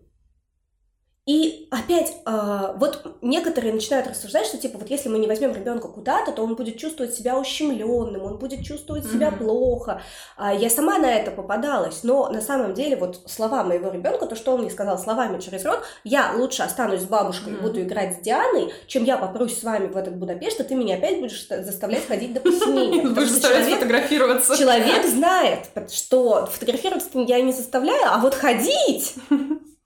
И 1.29 1.69
опять, 1.71 2.17
э, 2.25 2.73
вот 2.77 3.19
некоторые 3.21 3.75
начинают 3.75 4.07
рассуждать, 4.07 4.47
что 4.47 4.57
типа 4.57 4.79
вот 4.79 4.89
если 4.89 5.11
мы 5.11 5.19
не 5.19 5.27
возьмем 5.27 5.55
ребенка 5.55 5.87
куда-то, 5.89 6.33
то 6.33 6.43
он 6.43 6.55
будет 6.55 6.79
чувствовать 6.79 7.15
себя 7.15 7.39
ущемленным, 7.39 8.25
он 8.25 8.39
будет 8.39 8.65
чувствовать 8.65 9.05
mm-hmm. 9.05 9.13
себя 9.13 9.31
плохо. 9.31 10.01
А 10.39 10.55
я 10.55 10.71
сама 10.71 10.97
на 10.97 11.13
это 11.13 11.31
попадалась, 11.31 12.03
но 12.03 12.31
на 12.31 12.41
самом 12.41 12.73
деле 12.73 12.97
вот 12.97 13.21
слова 13.27 13.63
моего 13.63 13.91
ребенка, 13.91 14.25
то, 14.25 14.37
что 14.37 14.55
он 14.55 14.63
мне 14.63 14.71
сказал 14.71 14.99
словами 14.99 15.39
через 15.39 15.67
рот, 15.67 15.83
я 16.03 16.33
лучше 16.35 16.63
останусь 16.63 17.03
с 17.03 17.05
бабушкой 17.05 17.53
mm-hmm. 17.53 17.59
и 17.59 17.61
буду 17.61 17.83
играть 17.83 18.17
с 18.17 18.21
Дианой, 18.21 18.73
чем 18.87 19.05
я 19.05 19.19
попрусь 19.19 19.61
с 19.61 19.63
вами 19.63 19.89
в 19.89 19.99
этот 19.99 20.17
Будапешт, 20.17 20.59
а 20.63 20.65
ты 20.65 20.77
меня 20.77 20.95
опять 20.95 21.21
будешь 21.21 21.47
заставлять 21.47 22.07
ходить 22.07 22.33
до 22.33 22.41
посинения. 22.41 23.03
Будешь 23.19 23.29
заставлять 23.29 23.75
фотографироваться. 23.75 24.57
Человек 24.57 25.05
знает, 25.05 25.69
что 25.93 26.47
фотографироваться 26.47 27.11
я 27.19 27.43
не 27.43 27.53
заставляю, 27.53 28.07
а 28.07 28.19
вот 28.19 28.33
ходить 28.33 29.15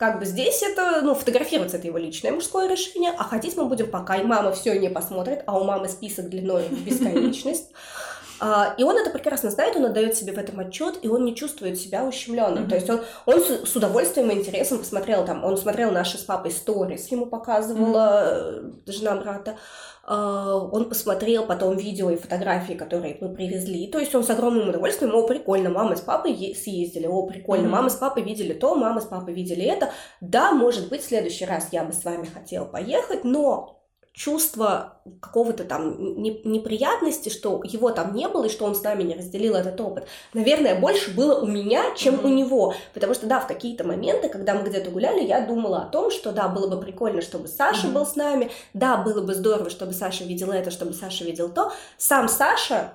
как 0.02 0.18
бы 0.18 0.24
здесь 0.24 0.64
это, 0.64 1.00
ну, 1.04 1.14
фотографироваться 1.14 1.76
это 1.76 1.86
его 1.86 1.96
личное 1.96 2.32
мужское 2.32 2.68
решение, 2.68 3.12
а 3.16 3.22
ходить 3.22 3.56
мы 3.56 3.66
будем 3.66 3.88
пока, 3.88 4.16
и 4.16 4.24
мама 4.24 4.50
все 4.50 4.76
не 4.76 4.90
посмотрит, 4.90 5.44
а 5.46 5.56
у 5.56 5.62
мамы 5.62 5.88
список 5.88 6.28
длиной 6.28 6.64
в 6.64 6.84
бесконечность. 6.84 7.70
А, 8.44 8.74
и 8.76 8.82
он 8.82 8.96
это 8.96 9.10
прекрасно 9.10 9.52
знает, 9.52 9.76
он 9.76 9.84
отдает 9.84 10.16
себе 10.16 10.32
в 10.32 10.38
этом 10.38 10.58
отчет, 10.58 10.98
и 11.02 11.08
он 11.08 11.24
не 11.24 11.36
чувствует 11.36 11.78
себя 11.78 12.04
ущемленным. 12.04 12.64
Mm-hmm. 12.64 12.68
То 12.68 12.74
есть 12.74 12.90
он, 12.90 13.00
он 13.24 13.40
с, 13.40 13.76
удовольствием 13.76 14.32
и 14.32 14.34
интересом 14.34 14.78
посмотрел 14.78 15.24
там, 15.24 15.44
он 15.44 15.56
смотрел 15.56 15.92
наши 15.92 16.18
с 16.18 16.22
папой 16.22 16.50
сторис, 16.50 17.06
ему 17.12 17.26
показывала 17.26 18.64
mm-hmm. 18.64 18.90
жена 18.90 19.14
брата. 19.14 19.58
А, 20.02 20.56
он 20.56 20.88
посмотрел 20.88 21.46
потом 21.46 21.76
видео 21.76 22.10
и 22.10 22.16
фотографии, 22.16 22.72
которые 22.72 23.16
мы 23.20 23.32
привезли. 23.32 23.86
То 23.86 24.00
есть 24.00 24.12
он 24.12 24.24
с 24.24 24.30
огромным 24.30 24.70
удовольствием, 24.70 25.14
о, 25.14 25.24
прикольно, 25.24 25.70
мама 25.70 25.94
с 25.94 26.00
папой 26.00 26.34
съездили, 26.34 27.06
о, 27.06 27.24
прикольно, 27.28 27.66
mm-hmm. 27.66 27.70
мама 27.70 27.90
с 27.90 27.94
папой 27.94 28.24
видели 28.24 28.54
то, 28.54 28.74
мама 28.74 29.00
с 29.00 29.04
папой 29.04 29.34
видели 29.34 29.64
это. 29.64 29.90
Да, 30.20 30.50
может 30.50 30.88
быть, 30.88 31.02
в 31.02 31.06
следующий 31.06 31.44
раз 31.44 31.68
я 31.70 31.84
бы 31.84 31.92
с 31.92 32.02
вами 32.02 32.26
хотела 32.26 32.64
поехать, 32.64 33.22
но 33.22 33.81
чувство 34.12 35.00
какого-то 35.20 35.64
там 35.64 36.22
неприятности, 36.22 37.30
что 37.30 37.62
его 37.64 37.90
там 37.90 38.14
не 38.14 38.28
было 38.28 38.44
и 38.44 38.48
что 38.50 38.66
он 38.66 38.74
с 38.74 38.82
нами 38.82 39.02
не 39.02 39.14
разделил 39.14 39.54
этот 39.54 39.80
опыт, 39.80 40.06
наверное, 40.34 40.78
больше 40.78 41.12
было 41.12 41.40
у 41.40 41.46
меня, 41.46 41.94
чем 41.96 42.16
mm-hmm. 42.16 42.24
у 42.24 42.28
него. 42.28 42.74
Потому 42.92 43.14
что, 43.14 43.26
да, 43.26 43.40
в 43.40 43.46
какие-то 43.46 43.84
моменты, 43.84 44.28
когда 44.28 44.54
мы 44.54 44.68
где-то 44.68 44.90
гуляли, 44.90 45.24
я 45.24 45.40
думала 45.46 45.82
о 45.82 45.86
том, 45.86 46.10
что, 46.10 46.32
да, 46.32 46.48
было 46.48 46.68
бы 46.68 46.80
прикольно, 46.80 47.22
чтобы 47.22 47.48
Саша 47.48 47.86
mm-hmm. 47.86 47.92
был 47.92 48.06
с 48.06 48.14
нами, 48.14 48.50
да, 48.74 48.98
было 48.98 49.22
бы 49.22 49.34
здорово, 49.34 49.70
чтобы 49.70 49.92
Саша 49.92 50.24
видел 50.24 50.52
это, 50.52 50.70
чтобы 50.70 50.92
Саша 50.92 51.24
видел 51.24 51.48
то. 51.48 51.72
Сам 51.96 52.28
Саша 52.28 52.92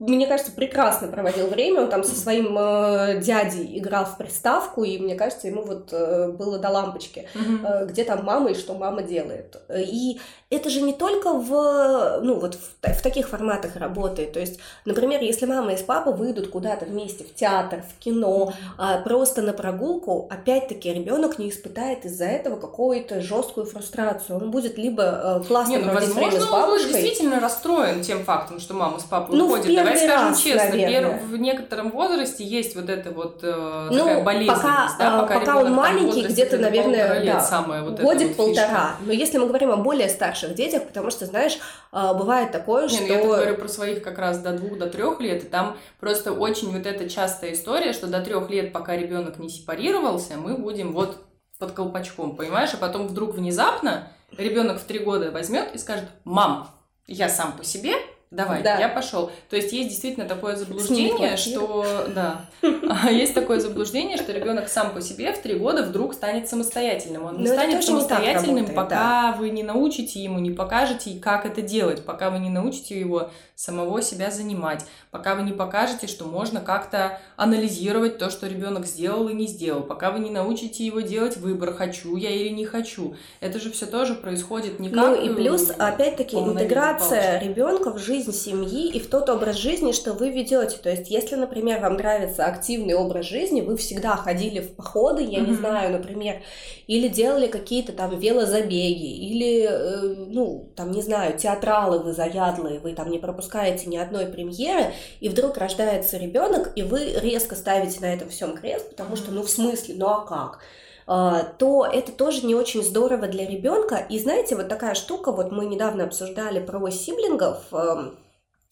мне 0.00 0.26
кажется, 0.26 0.52
прекрасно 0.52 1.08
проводил 1.08 1.46
время. 1.46 1.82
Он 1.82 1.90
там 1.90 2.02
со 2.02 2.14
своим 2.14 2.56
э, 2.58 3.20
дядей 3.20 3.78
играл 3.78 4.04
в 4.04 4.18
приставку, 4.18 4.82
и 4.82 4.98
мне 4.98 5.14
кажется, 5.14 5.46
ему 5.46 5.62
вот 5.62 5.92
э, 5.92 6.32
было 6.32 6.58
до 6.58 6.68
лампочки, 6.70 7.28
mm-hmm. 7.32 7.66
э, 7.66 7.86
где 7.86 8.04
там 8.04 8.24
мама 8.24 8.50
и 8.50 8.54
что 8.54 8.74
мама 8.74 9.02
делает. 9.02 9.56
И 9.70 10.20
это 10.54 10.70
же 10.70 10.80
не 10.80 10.92
только 10.92 11.32
в, 11.32 12.20
ну, 12.22 12.38
вот 12.40 12.54
в, 12.54 12.92
в 12.92 13.02
таких 13.02 13.28
форматах 13.28 13.76
работает. 13.76 14.32
То 14.32 14.40
есть, 14.40 14.60
например, 14.84 15.20
если 15.20 15.46
мама 15.46 15.72
и 15.72 15.84
папа 15.84 16.12
выйдут 16.12 16.48
куда-то 16.48 16.86
вместе 16.86 17.24
в 17.24 17.34
театр, 17.34 17.82
в 17.82 18.02
кино, 18.02 18.52
э, 18.78 19.02
просто 19.04 19.42
на 19.42 19.52
прогулку, 19.52 20.28
опять-таки 20.30 20.92
ребенок 20.92 21.38
не 21.38 21.50
испытает 21.50 22.04
из-за 22.04 22.24
этого 22.24 22.56
какую-то 22.56 23.20
жесткую 23.20 23.66
фрустрацию. 23.66 24.38
Он 24.38 24.50
будет 24.50 24.78
либо 24.78 25.02
э, 25.02 25.46
классно 25.46 25.72
Нет, 25.72 25.82
ну, 25.84 25.90
проводить 25.90 26.14
время 26.14 26.40
с 26.40 26.50
бабушкой. 26.50 26.86
он 26.86 26.92
действительно 26.92 27.40
расстроен 27.40 28.02
тем 28.02 28.24
фактом, 28.24 28.60
что 28.60 28.74
мама 28.74 28.98
с 28.98 29.04
папой 29.04 29.36
ну, 29.36 29.46
уходит. 29.46 29.74
Давай 29.74 29.96
скажем 29.96 30.28
раз, 30.28 30.40
честно, 30.40 30.70
наверное. 30.70 31.18
в 31.18 31.36
некотором 31.36 31.90
возрасте 31.90 32.44
есть 32.44 32.74
вот 32.76 32.88
это 32.88 33.10
вот 33.10 33.40
э, 33.42 33.88
ну, 33.90 33.98
такая 33.98 34.24
болезненность. 34.24 34.62
Пока, 34.62 34.96
да, 34.98 35.20
пока, 35.20 35.40
пока 35.40 35.58
он 35.58 35.72
маленький, 35.72 36.22
где-то, 36.22 36.58
наверное, 36.58 37.24
да, 37.24 37.40
самое 37.40 37.82
вот 37.82 38.00
годик-полтора. 38.00 38.96
Вот 39.00 39.06
Но 39.06 39.12
если 39.12 39.38
мы 39.38 39.46
говорим 39.46 39.70
о 39.70 39.76
более 39.76 40.08
старших 40.44 40.56
детях, 40.56 40.86
потому 40.86 41.10
что, 41.10 41.26
знаешь, 41.26 41.58
э, 41.92 42.14
бывает 42.14 42.52
такое, 42.52 42.88
Не, 42.88 42.88
что... 42.88 43.02
Ну, 43.02 43.06
я 43.06 43.22
говорю 43.22 43.56
про 43.56 43.68
своих 43.68 44.02
как 44.02 44.18
раз 44.18 44.38
до 44.38 44.52
двух, 44.52 44.78
до 44.78 44.88
трех 44.88 45.20
лет, 45.20 45.44
и 45.44 45.46
там 45.46 45.76
просто 46.00 46.32
очень 46.32 46.70
вот 46.76 46.86
эта 46.86 47.08
частая 47.08 47.52
история, 47.52 47.92
что 47.92 48.06
до 48.06 48.20
трех 48.20 48.50
лет, 48.50 48.72
пока 48.72 48.96
ребенок 48.96 49.38
не 49.38 49.48
сепарировался, 49.48 50.36
мы 50.36 50.56
будем 50.56 50.92
вот 50.92 51.18
под 51.58 51.72
колпачком, 51.72 52.36
понимаешь? 52.36 52.74
А 52.74 52.76
потом 52.76 53.06
вдруг 53.06 53.34
внезапно 53.34 54.08
ребенок 54.36 54.80
в 54.80 54.84
три 54.84 54.98
года 54.98 55.30
возьмет 55.30 55.74
и 55.74 55.78
скажет, 55.78 56.06
мам, 56.24 56.68
я 57.06 57.28
сам 57.28 57.52
по 57.52 57.64
себе, 57.64 57.94
Давай, 58.30 58.62
да. 58.62 58.78
я 58.78 58.88
пошел. 58.88 59.30
То 59.48 59.54
есть 59.54 59.72
есть 59.72 59.90
действительно 59.90 60.26
такое 60.26 60.56
заблуждение, 60.56 61.36
что 61.36 61.86
да, 62.12 62.46
а, 62.62 63.10
есть 63.10 63.32
такое 63.32 63.60
заблуждение, 63.60 64.16
что 64.16 64.32
ребенок 64.32 64.68
сам 64.68 64.92
по 64.92 65.00
себе 65.00 65.32
в 65.32 65.38
три 65.40 65.54
года 65.54 65.84
вдруг 65.84 66.14
станет 66.14 66.48
самостоятельным. 66.48 67.24
Он 67.26 67.36
не 67.38 67.48
Но 67.48 67.54
станет 67.54 67.84
самостоятельным, 67.84 68.74
пока 68.74 69.32
вы 69.38 69.50
не 69.50 69.62
научите 69.62 70.20
ему, 70.22 70.40
не 70.40 70.50
покажете, 70.50 71.18
как 71.20 71.46
это 71.46 71.62
делать, 71.62 72.04
пока 72.04 72.30
вы 72.30 72.40
не 72.40 72.50
научите 72.50 72.98
его 72.98 73.30
самого 73.54 74.02
себя 74.02 74.32
занимать, 74.32 74.84
пока 75.12 75.36
вы 75.36 75.42
не 75.42 75.52
покажете, 75.52 76.08
что 76.08 76.24
можно 76.24 76.60
как-то 76.60 77.20
анализировать 77.36 78.18
то, 78.18 78.30
что 78.30 78.48
ребенок 78.48 78.84
сделал 78.86 79.28
и 79.28 79.34
не 79.34 79.46
сделал, 79.46 79.82
пока 79.82 80.10
вы 80.10 80.18
не 80.18 80.30
научите 80.30 80.84
его 80.84 81.00
делать 81.00 81.36
выбор, 81.36 81.72
хочу 81.72 82.16
я 82.16 82.30
или 82.30 82.48
не 82.48 82.64
хочу. 82.64 83.14
Это 83.38 83.60
же 83.60 83.70
все 83.70 83.86
тоже 83.86 84.14
происходит 84.14 84.80
не 84.80 84.90
как... 84.90 85.06
Ну 85.06 85.14
и 85.14 85.32
плюс, 85.32 85.70
опять-таки, 85.70 86.36
интеграция 86.36 87.38
ребенка 87.38 87.92
в 87.92 87.98
жизнь 87.98 88.13
семьи 88.22 88.88
и 88.88 89.00
в 89.00 89.08
тот 89.08 89.28
образ 89.28 89.56
жизни, 89.56 89.92
что 89.92 90.12
вы 90.12 90.30
ведете. 90.30 90.76
То 90.82 90.90
есть, 90.90 91.10
если, 91.10 91.36
например, 91.36 91.80
вам 91.80 91.94
нравится 91.94 92.44
активный 92.44 92.94
образ 92.94 93.26
жизни, 93.26 93.60
вы 93.60 93.76
всегда 93.76 94.16
ходили 94.16 94.60
в 94.60 94.74
походы, 94.74 95.22
я 95.22 95.38
mm-hmm. 95.38 95.46
не 95.46 95.54
знаю, 95.54 95.92
например, 95.92 96.42
или 96.86 97.08
делали 97.08 97.46
какие-то 97.46 97.92
там 97.92 98.18
велозабеги, 98.18 99.30
или, 99.30 99.66
э, 99.68 100.14
ну, 100.28 100.70
там, 100.76 100.90
не 100.90 101.02
знаю, 101.02 101.38
театралы 101.38 102.00
вы 102.00 102.12
заядлые, 102.12 102.80
вы 102.80 102.94
там 102.94 103.10
не 103.10 103.18
пропускаете 103.18 103.86
ни 103.86 103.96
одной 103.96 104.26
премьеры, 104.26 104.92
и 105.20 105.28
вдруг 105.28 105.56
рождается 105.56 106.16
ребенок, 106.16 106.72
и 106.76 106.82
вы 106.82 107.14
резко 107.20 107.54
ставите 107.54 108.00
на 108.00 108.12
этом 108.12 108.28
всем 108.28 108.56
крест, 108.56 108.90
потому 108.90 109.16
что, 109.16 109.32
ну, 109.32 109.42
в 109.42 109.50
смысле, 109.50 109.94
ну 109.96 110.06
а 110.08 110.26
как? 110.26 110.60
А, 111.06 111.42
то 111.42 111.86
это 111.86 112.12
тоже 112.12 112.46
не 112.46 112.54
очень 112.54 112.82
здорово 112.82 113.26
для 113.26 113.46
ребенка. 113.46 113.96
И 114.08 114.18
знаете, 114.18 114.56
вот 114.56 114.68
такая 114.68 114.94
штука, 114.94 115.32
вот 115.32 115.52
мы 115.52 115.66
недавно 115.66 116.04
обсуждали 116.04 116.60
про 116.60 116.90
сиблингов, 116.90 117.72
эм, 117.72 118.18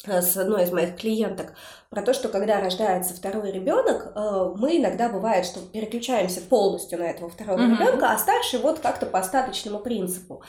с 0.06 0.36
одной 0.36 0.64
из 0.64 0.72
моих 0.72 0.96
клиенток 0.96 1.52
про 1.88 2.02
то, 2.02 2.12
что 2.12 2.28
когда 2.28 2.60
рождается 2.60 3.14
второй 3.14 3.52
ребенок, 3.52 4.12
э, 4.14 4.52
мы 4.56 4.78
иногда 4.78 5.08
бывает, 5.08 5.46
что 5.46 5.60
переключаемся 5.60 6.40
полностью 6.40 6.98
на 6.98 7.04
этого 7.04 7.30
второго 7.30 7.60
mm-hmm. 7.60 7.78
ребенка, 7.78 8.10
а 8.10 8.18
старший 8.18 8.58
вот 8.58 8.80
как-то 8.80 9.06
по 9.06 9.20
остаточному 9.20 9.78
принципу. 9.78 10.42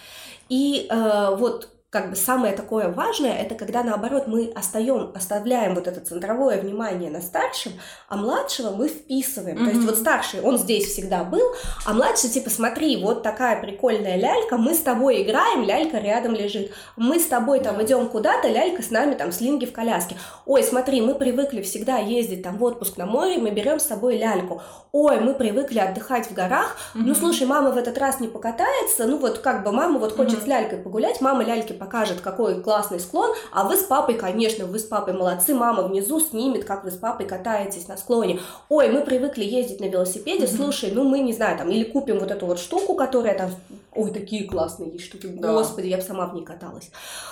И 0.49 0.87
э, 0.89 1.35
вот 1.35 1.69
как 1.93 2.09
бы 2.09 2.15
самое 2.15 2.55
такое 2.55 2.89
важное, 2.91 3.37
это 3.37 3.53
когда 3.53 3.83
наоборот 3.83 4.25
мы 4.25 4.51
остаем, 4.55 5.11
оставляем 5.13 5.75
вот 5.75 5.87
это 5.87 5.99
центровое 5.99 6.59
внимание 6.59 7.11
на 7.11 7.21
старшем, 7.21 7.73
а 8.09 8.17
младшего 8.17 8.71
мы 8.71 8.87
вписываем. 8.87 9.57
Mm-hmm. 9.57 9.65
То 9.65 9.69
есть 9.69 9.85
вот 9.85 9.97
старший, 9.99 10.41
он 10.41 10.57
здесь 10.57 10.87
всегда 10.87 11.23
был, 11.23 11.53
а 11.85 11.93
младший 11.93 12.31
типа 12.31 12.49
смотри, 12.49 12.99
вот 12.99 13.21
такая 13.21 13.61
прикольная 13.61 14.17
лялька, 14.17 14.57
мы 14.57 14.73
с 14.73 14.79
тобой 14.79 15.21
играем, 15.21 15.61
лялька 15.61 15.99
рядом 15.99 16.33
лежит, 16.33 16.71
мы 16.97 17.19
с 17.19 17.27
тобой 17.27 17.59
там 17.59 17.79
идем 17.83 18.09
куда-то, 18.09 18.47
лялька 18.47 18.81
с 18.81 18.89
нами 18.89 19.13
там 19.13 19.31
слинги 19.31 19.67
в 19.67 19.71
коляске. 19.71 20.15
Ой, 20.47 20.63
смотри, 20.63 20.99
мы 20.99 21.13
привыкли 21.13 21.61
всегда 21.61 21.97
ездить 21.97 22.41
там 22.41 22.57
в 22.57 22.63
отпуск 22.63 22.97
на 22.97 23.05
море, 23.05 23.37
мы 23.37 23.51
берем 23.51 23.79
с 23.79 23.85
собой 23.85 24.17
ляльку. 24.17 24.63
Ой, 24.91 25.19
мы 25.19 25.35
привыкли 25.35 25.77
отдыхать 25.77 26.25
в 26.25 26.33
горах. 26.33 26.75
Mm-hmm. 26.95 27.01
Ну 27.05 27.13
слушай, 27.13 27.45
мама 27.45 27.69
в 27.69 27.77
этот 27.77 27.99
раз 27.99 28.19
не 28.19 28.27
покатается, 28.27 29.05
ну 29.05 29.19
вот 29.19 29.37
как 29.37 29.63
бы 29.63 29.71
мама 29.71 29.99
вот 29.99 30.15
хочет 30.15 30.39
mm-hmm. 30.39 30.43
с 30.43 30.47
лялькой 30.47 30.79
погулять, 30.79 31.21
мама 31.21 31.43
ляльки 31.43 31.73
покажет, 31.83 32.21
какой 32.21 32.61
классный 32.61 32.99
склон, 32.99 33.31
а 33.51 33.65
вы 33.65 33.75
с 33.75 33.83
папой, 33.83 34.15
конечно, 34.15 34.65
вы 34.65 34.79
с 34.79 34.83
папой 34.83 35.13
молодцы, 35.13 35.53
мама 35.53 35.83
внизу 35.83 36.19
снимет, 36.19 36.63
как 36.63 36.83
вы 36.83 36.91
с 36.91 36.95
папой 36.95 37.25
катаетесь 37.25 37.87
на 37.87 37.97
склоне. 37.97 38.39
Ой, 38.69 38.89
мы 38.89 39.01
привыкли 39.01 39.43
ездить 39.43 39.79
на 39.79 39.85
велосипеде, 39.85 40.45
mm-hmm. 40.45 40.55
слушай, 40.55 40.91
ну 40.91 41.03
мы 41.03 41.19
не 41.19 41.33
знаю, 41.33 41.57
там, 41.57 41.69
или 41.69 41.83
купим 41.83 42.19
вот 42.19 42.31
эту 42.31 42.45
вот 42.45 42.59
штуку, 42.59 42.95
которая 42.95 43.37
там, 43.37 43.51
ой, 43.95 44.11
такие 44.11 44.47
классные 44.47 44.91
есть 44.91 45.05
штуки, 45.05 45.27
да. 45.27 45.53
господи, 45.53 45.87
я 45.87 45.97
бы 45.97 46.03
сама 46.03 46.27
в 46.27 46.33
ней 46.33 46.43
каталась. 46.43 46.91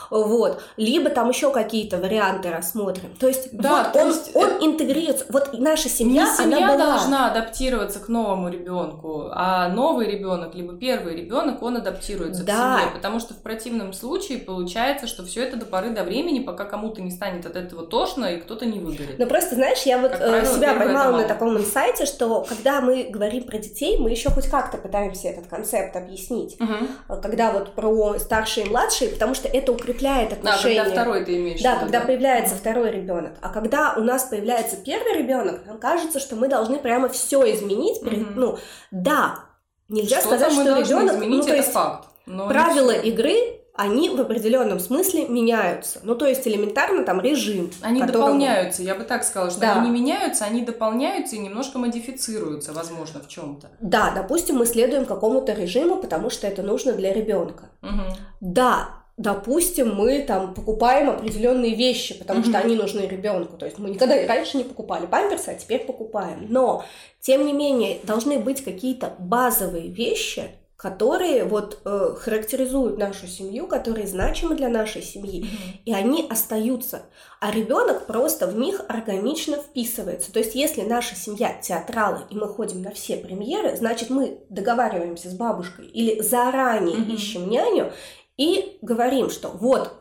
Вот. 0.10 0.62
Либо 0.78 1.10
там 1.10 1.30
еще 1.30 1.52
какие-то 1.52 1.98
варианты 1.98 2.50
рассмотрим. 2.52 3.16
То 3.20 3.28
есть, 3.28 3.50
да, 3.52 3.84
вот 3.84 3.94
то 3.94 4.00
он, 4.02 4.08
есть... 4.10 4.36
он 4.36 4.50
интегрируется. 4.62 5.26
Вот 5.30 5.58
наша 5.60 5.90
семья, 5.90 6.26
не 6.26 6.36
семья 6.36 6.58
она 6.58 6.74
была... 6.74 6.86
должна 6.98 7.32
адаптироваться 7.32 8.00
к 8.00 8.08
новому 8.10 8.50
ребенку, 8.50 9.30
а 9.32 9.70
новый 9.70 10.08
ребенок, 10.10 10.56
либо 10.56 10.74
первый 10.74 11.16
ребенок, 11.16 11.62
он 11.62 11.78
адаптируется 11.78 12.44
да. 12.44 12.54
к 12.54 12.80
семье. 12.80 12.94
Потому 12.94 13.20
что 13.20 13.34
в 13.34 13.38
противном 13.38 13.94
случае 13.94 14.40
получается, 14.40 15.08
что 15.08 15.26
все 15.26 15.44
это 15.44 15.58
до 15.58 15.66
поры 15.66 15.92
до 15.92 16.04
времени, 16.04 16.40
пока 16.40 16.66
кому-то 16.66 17.02
не 17.02 17.12
станет 17.12 17.46
от 17.46 17.56
этого 17.56 17.86
тошно 17.86 18.26
и 18.26 18.40
кто-то 18.40 18.66
не 18.66 18.80
выгорит. 18.80 19.18
Ну 19.18 19.28
просто, 19.28 19.56
знаешь, 19.56 19.82
я 19.84 19.98
вот 19.98 20.12
как 20.12 20.20
правило, 20.20 20.56
себя 20.56 20.74
поймала 20.74 21.18
на 21.18 21.28
таком 21.28 21.58
инсайте, 21.58 22.06
что 22.06 22.42
когда 22.48 22.82
мы 22.82 23.04
говорим 23.10 23.44
про 23.44 23.58
детей, 23.58 23.98
мы 23.98 24.10
еще 24.10 24.30
хоть 24.30 24.48
как-то 24.48 24.78
пытаемся 24.78 25.30
этот 25.30 25.48
концепт 25.48 25.96
объяснить. 25.96 26.51
Угу. 26.60 27.22
Когда 27.22 27.52
вот 27.52 27.74
про 27.74 28.20
старшие 28.20 28.66
и 28.66 28.70
младшие, 28.70 29.10
потому 29.12 29.36
что 29.36 29.48
это 29.48 29.72
укрепляет 29.72 30.34
отношения. 30.34 30.76
Да, 30.76 30.84
когда 30.84 31.02
второй 31.02 31.26
ты 31.26 31.38
имеешь. 31.38 31.62
Да, 31.62 31.78
когда 31.78 32.00
появляется 32.02 32.56
второй 32.56 32.92
ребенок. 32.92 33.34
А 33.42 33.50
когда 33.50 33.94
у 33.98 34.02
нас 34.02 34.24
появляется 34.24 34.78
первый 34.78 35.18
ребенок, 35.18 35.66
нам 35.66 35.78
кажется, 35.78 36.20
что 36.20 36.36
мы 36.36 36.48
должны 36.48 36.80
прямо 36.80 37.10
все 37.10 37.52
изменить. 37.54 38.02
Угу. 38.02 38.26
Ну, 38.36 38.58
да, 38.92 39.46
нельзя 39.90 40.20
что 40.20 40.30
сказать, 40.30 40.54
что 40.54 40.80
ребенок. 40.80 41.18
Ну, 41.26 41.42
то 41.42 41.56
есть 41.56 41.72
факт. 41.72 42.08
Правила 42.26 42.92
игры 42.92 43.61
они 43.82 44.10
в 44.10 44.22
определенном 44.22 44.80
смысле 44.80 45.28
меняются. 45.28 46.00
Ну, 46.04 46.14
то 46.14 46.28
есть 46.28 46.48
элементарно 46.48 47.04
там 47.04 47.20
режим. 47.20 47.72
Они 47.82 48.00
которому... 48.00 48.26
дополняются, 48.26 48.84
я 48.84 48.94
бы 48.94 49.04
так 49.04 49.24
сказала, 49.24 49.50
что 49.50 49.60
да. 49.62 49.74
они 49.74 49.90
не 49.90 50.00
меняются, 50.00 50.46
они 50.46 50.62
дополняются 50.62 51.36
и 51.36 51.40
немножко 51.40 51.80
модифицируются, 51.80 52.74
возможно, 52.74 53.22
в 53.22 53.28
чем-то. 53.28 53.70
Да, 53.80 54.12
допустим, 54.16 54.58
мы 54.58 54.68
следуем 54.68 55.06
какому-то 55.06 55.54
режиму, 55.54 55.98
потому 55.98 56.30
что 56.30 56.46
это 56.46 56.62
нужно 56.62 56.94
для 56.94 57.12
ребенка. 57.12 57.72
Угу. 57.82 58.18
Да, 58.40 58.90
допустим, 59.18 59.96
мы 59.96 60.22
там 60.22 60.54
покупаем 60.54 61.10
определенные 61.10 61.74
вещи, 61.74 62.18
потому 62.18 62.42
mm-hmm. 62.42 62.50
что 62.50 62.60
они 62.60 62.76
нужны 62.76 63.02
ребенку. 63.02 63.58
То 63.58 63.66
есть 63.66 63.80
мы 63.80 63.90
никогда 63.90 64.16
раньше 64.28 64.58
не 64.58 64.64
покупали 64.64 65.08
памперсы, 65.08 65.50
а 65.50 65.56
теперь 65.56 65.86
покупаем. 65.86 66.46
Но, 66.50 66.84
тем 67.20 67.46
не 67.46 67.54
менее, 67.54 68.00
должны 68.04 68.38
быть 68.40 68.64
какие-то 68.64 69.14
базовые 69.20 69.88
вещи, 69.88 70.52
которые 70.82 71.44
вот 71.44 71.80
э, 71.86 72.16
характеризуют 72.20 72.98
нашу 72.98 73.28
семью, 73.28 73.68
которые 73.68 74.08
значимы 74.08 74.56
для 74.56 74.68
нашей 74.68 75.04
семьи, 75.04 75.44
mm-hmm. 75.44 75.80
и 75.86 75.94
они 75.94 76.26
остаются, 76.28 77.04
а 77.40 77.52
ребенок 77.52 78.08
просто 78.08 78.48
в 78.48 78.58
них 78.58 78.82
органично 78.88 79.58
вписывается. 79.58 80.34
То 80.34 80.40
есть, 80.40 80.56
если 80.56 80.82
наша 80.82 81.16
семья 81.16 81.54
театралы 81.54 82.22
и 82.32 82.36
мы 82.36 82.48
ходим 82.48 82.82
на 82.82 82.90
все 82.90 83.18
премьеры, 83.18 83.76
значит 83.76 84.10
мы 84.10 84.40
договариваемся 84.50 85.30
с 85.30 85.36
бабушкой 85.36 85.86
или 85.86 86.20
заранее 86.20 86.98
mm-hmm. 86.98 87.14
ищем 87.14 87.48
няню 87.48 87.94
и 88.38 88.80
говорим, 88.82 89.30
что 89.30 89.50
вот 89.50 89.94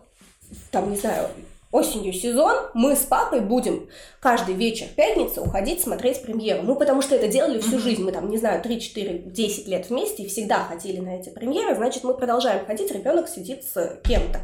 там 0.70 0.90
не 0.90 0.96
знаю 0.96 1.28
осенью 1.70 2.12
сезон, 2.12 2.56
мы 2.74 2.96
с 2.96 3.00
папой 3.00 3.40
будем 3.40 3.88
каждый 4.20 4.54
вечер 4.54 4.86
пятницы 4.96 5.40
уходить 5.40 5.80
смотреть 5.80 6.22
премьеру. 6.22 6.62
Ну, 6.62 6.74
потому 6.76 7.00
что 7.02 7.14
это 7.14 7.28
делали 7.28 7.60
всю 7.60 7.78
жизнь. 7.78 8.02
Мы 8.02 8.12
там, 8.12 8.28
не 8.28 8.38
знаю, 8.38 8.62
3, 8.62 8.80
4, 8.80 9.18
10 9.18 9.68
лет 9.68 9.88
вместе 9.88 10.24
и 10.24 10.28
всегда 10.28 10.64
ходили 10.64 11.00
на 11.00 11.16
эти 11.16 11.30
премьеры. 11.30 11.76
Значит, 11.76 12.04
мы 12.04 12.14
продолжаем 12.14 12.66
ходить, 12.66 12.90
ребенок 12.90 13.28
сидит 13.28 13.64
с 13.64 14.00
кем-то. 14.04 14.40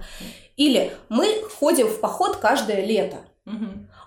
Или 0.56 0.92
мы 1.08 1.26
ходим 1.58 1.88
в 1.88 2.00
поход 2.00 2.36
каждое 2.36 2.84
лето. 2.84 3.18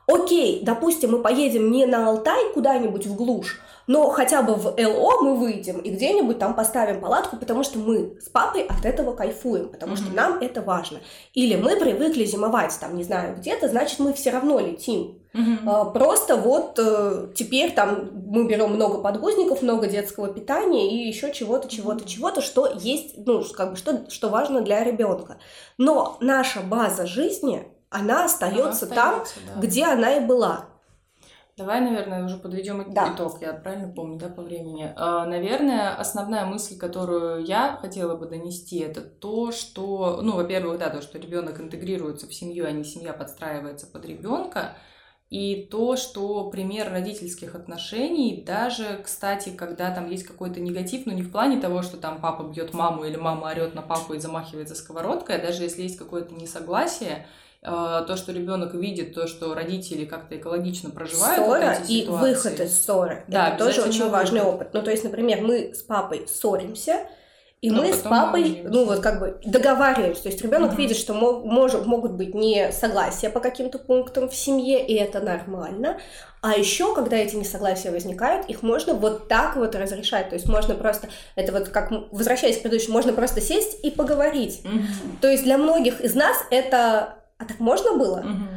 Окей, 0.10 0.62
допустим, 0.64 1.12
мы 1.12 1.22
поедем 1.22 1.72
не 1.72 1.86
на 1.86 2.08
Алтай 2.08 2.52
куда-нибудь 2.54 3.06
в 3.06 3.16
глушь, 3.16 3.62
но 3.86 4.10
хотя 4.10 4.42
бы 4.42 4.56
в 4.56 4.76
ЛО 4.76 5.22
мы 5.22 5.36
выйдем 5.36 5.80
и 5.80 5.92
где-нибудь 5.92 6.40
там 6.40 6.56
поставим 6.56 7.00
палатку, 7.00 7.38
потому 7.38 7.64
что 7.64 7.78
мы 7.78 8.18
с 8.20 8.28
папой 8.28 8.64
от 8.64 8.86
этого 8.86 9.14
кайфуем, 9.14 9.70
потому 9.70 9.94
mm-hmm. 9.94 9.98
что 9.98 10.16
нам 10.16 10.40
это 10.42 10.64
важно. 10.64 11.00
Или 11.36 11.56
мы 11.56 11.76
привыкли 11.76 12.26
зимовать 12.26 12.76
там, 12.82 12.98
не 12.98 13.04
знаю, 13.04 13.38
где-то, 13.38 13.68
значит, 13.68 14.00
мы 14.00 14.14
все 14.14 14.32
равно 14.32 14.60
летим. 14.60 15.20
Mm-hmm. 15.36 15.94
Просто 15.94 16.38
вот 16.38 16.80
э, 16.80 17.28
теперь 17.36 17.72
там 17.74 18.10
мы 18.26 18.48
берем 18.48 18.72
много 18.72 19.00
подгузников, 19.02 19.62
много 19.62 19.86
детского 19.86 20.34
питания 20.34 20.90
и 20.90 21.08
еще 21.08 21.32
чего-то, 21.32 21.70
чего-то, 21.70 22.04
mm-hmm. 22.04 22.08
чего-то, 22.08 22.42
что 22.42 22.68
есть, 22.80 23.14
ну, 23.28 23.44
как 23.56 23.72
бы, 23.72 23.76
что, 23.76 24.10
что 24.10 24.30
важно 24.30 24.62
для 24.62 24.84
ребенка. 24.84 25.38
Но 25.78 26.18
наша 26.20 26.62
база 26.62 27.06
жизни, 27.06 27.68
она 27.90 28.26
остается, 28.26 28.62
она 28.62 28.70
остается 28.70 29.36
там, 29.36 29.56
да. 29.56 29.62
где 29.62 29.86
она 29.86 30.18
и 30.18 30.26
была. 30.26 30.66
Давай, 31.60 31.82
наверное, 31.82 32.24
уже 32.24 32.38
подведем 32.38 32.94
да. 32.94 33.14
итог. 33.14 33.42
Я 33.42 33.52
правильно 33.52 33.92
помню, 33.94 34.18
да, 34.18 34.30
по 34.30 34.42
времени. 34.42 34.94
А, 34.96 35.26
наверное, 35.26 35.94
основная 35.94 36.46
мысль, 36.46 36.78
которую 36.78 37.44
я 37.44 37.78
хотела 37.82 38.16
бы 38.16 38.28
донести, 38.28 38.80
это 38.80 39.02
то, 39.02 39.52
что, 39.52 40.22
ну, 40.22 40.38
во-первых, 40.38 40.80
да, 40.80 40.90
то, 40.90 41.02
что 41.02 41.18
ребенок 41.18 41.60
интегрируется 41.60 42.28
в 42.28 42.34
семью, 42.34 42.66
а 42.66 42.72
не 42.72 42.86
семья 42.86 43.12
подстраивается 43.12 43.88
под 43.88 44.06
ребенка. 44.06 44.78
И 45.30 45.68
то, 45.70 45.98
что 45.98 46.50
пример 46.50 46.92
родительских 46.92 47.54
отношений, 47.56 48.42
даже, 48.48 49.02
кстати, 49.04 49.50
когда 49.50 49.94
там 49.94 50.10
есть 50.10 50.24
какой-то 50.24 50.62
негатив, 50.62 51.06
ну 51.06 51.12
не 51.12 51.24
в 51.24 51.32
плане 51.32 51.60
того, 51.60 51.82
что 51.82 51.98
там 51.98 52.22
папа 52.22 52.44
бьет 52.44 52.74
маму 52.74 53.04
или 53.04 53.18
мама 53.18 53.48
орет 53.48 53.76
на 53.76 53.82
папу 53.82 54.14
и 54.14 54.20
замахивается 54.20 54.76
сковородкой, 54.76 55.36
а 55.36 55.46
даже 55.46 55.64
если 55.64 55.84
есть 55.84 55.98
какое-то 55.98 56.34
несогласие, 56.34 57.28
то, 57.62 58.16
что 58.16 58.32
ребенок 58.32 58.74
видит, 58.74 59.14
то, 59.14 59.28
что 59.28 59.54
родители 59.54 60.06
как-то 60.06 60.38
экологично 60.38 60.92
проживают 60.92 61.46
Ссора 61.46 61.78
вот 61.80 61.90
и 61.90 62.02
ситуации. 62.02 62.34
выход 62.34 62.60
из 62.62 62.82
ссоры. 62.82 63.24
Да, 63.28 63.50
это 63.50 63.66
тоже 63.66 63.82
очень 63.82 64.10
важный 64.10 64.40
выход. 64.40 64.56
опыт. 64.56 64.74
Ну, 64.74 64.82
то 64.82 64.92
есть, 64.92 65.04
например, 65.04 65.42
мы 65.42 65.74
с 65.74 65.84
папой 65.84 66.26
ссоримся, 66.28 67.06
и 67.62 67.72
Но 67.72 67.82
мы 67.82 67.94
с 67.94 67.98
папой, 67.98 68.62
ну 68.64 68.86
вот 68.86 69.02
как 69.02 69.20
бы 69.20 69.38
договариваемся. 69.44 70.24
То 70.24 70.30
есть 70.30 70.42
ребенок 70.42 70.72
угу. 70.72 70.82
видит, 70.82 70.96
что 70.96 71.14
мог, 71.14 71.44
может, 71.44 71.86
могут 71.86 72.14
быть 72.14 72.34
не 72.34 72.72
согласия 72.72 73.30
по 73.30 73.42
каким-то 73.42 73.80
пунктам 73.80 74.30
в 74.30 74.36
семье, 74.36 74.86
и 74.86 74.94
это 74.94 75.20
нормально. 75.20 76.00
А 76.42 76.54
еще, 76.54 76.96
когда 76.96 77.18
эти 77.18 77.36
несогласия 77.36 77.92
возникают, 77.92 78.50
их 78.50 78.62
можно 78.62 78.94
вот 78.94 79.28
так 79.28 79.58
вот 79.58 79.76
разрешать. 79.76 80.30
То 80.30 80.36
есть 80.36 80.48
можно 80.48 80.74
просто, 80.74 81.10
это 81.36 81.52
вот 81.52 81.68
как, 81.68 81.92
возвращаясь 82.12 82.60
к 82.60 82.62
предыдущему, 82.62 82.94
можно 82.94 83.12
просто 83.12 83.42
сесть 83.42 83.84
и 83.84 83.92
поговорить. 83.92 84.62
Угу. 84.64 85.18
То 85.22 85.28
есть 85.28 85.44
для 85.44 85.58
многих 85.58 86.00
из 86.00 86.16
нас 86.16 86.38
это 86.52 87.19
а 87.40 87.46
так 87.46 87.60
можно 87.60 87.98
было? 87.98 88.20
Угу. 88.20 88.48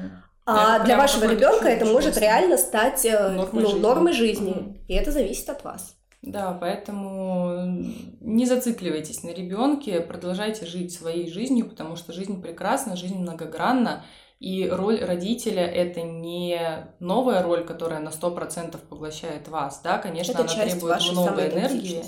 А 0.45 0.79
Я 0.79 0.85
для 0.85 0.97
вашего 0.99 1.25
ребенка 1.25 1.69
это 1.69 1.87
может 1.87 2.19
реально 2.19 2.59
стать 2.59 3.05
э, 3.07 3.29
нормой 3.29 3.63
ну, 3.63 3.69
жизни. 3.69 3.81
Нормой 3.81 4.13
жизни. 4.13 4.51
Угу. 4.51 4.77
И 4.89 4.95
это 4.95 5.13
зависит 5.13 5.49
от 5.49 5.65
вас. 5.65 5.97
Да, 6.23 6.57
поэтому 6.61 7.85
не 8.21 8.47
зацикливайтесь 8.47 9.25
на 9.25 9.31
ребенке, 9.31 10.01
продолжайте 10.01 10.67
жить 10.67 10.93
своей 10.93 11.29
жизнью, 11.31 11.69
потому 11.69 11.97
что 11.97 12.13
жизнь 12.13 12.41
прекрасна, 12.41 12.95
жизнь 12.95 13.19
многогранна, 13.19 14.05
и 14.39 14.69
роль 14.69 15.01
родителя— 15.01 15.65
это 15.67 16.03
не 16.03 16.89
новая 17.01 17.43
роль, 17.43 17.65
которая 17.65 18.01
на 18.01 18.11
100% 18.11 18.77
поглощает 18.89 19.49
вас, 19.49 19.81
да, 19.83 19.99
конечно, 19.99 20.33
это 20.33 20.43
она 20.43 20.65
требует 20.65 21.13
много 21.13 21.47
энергии, 21.47 22.05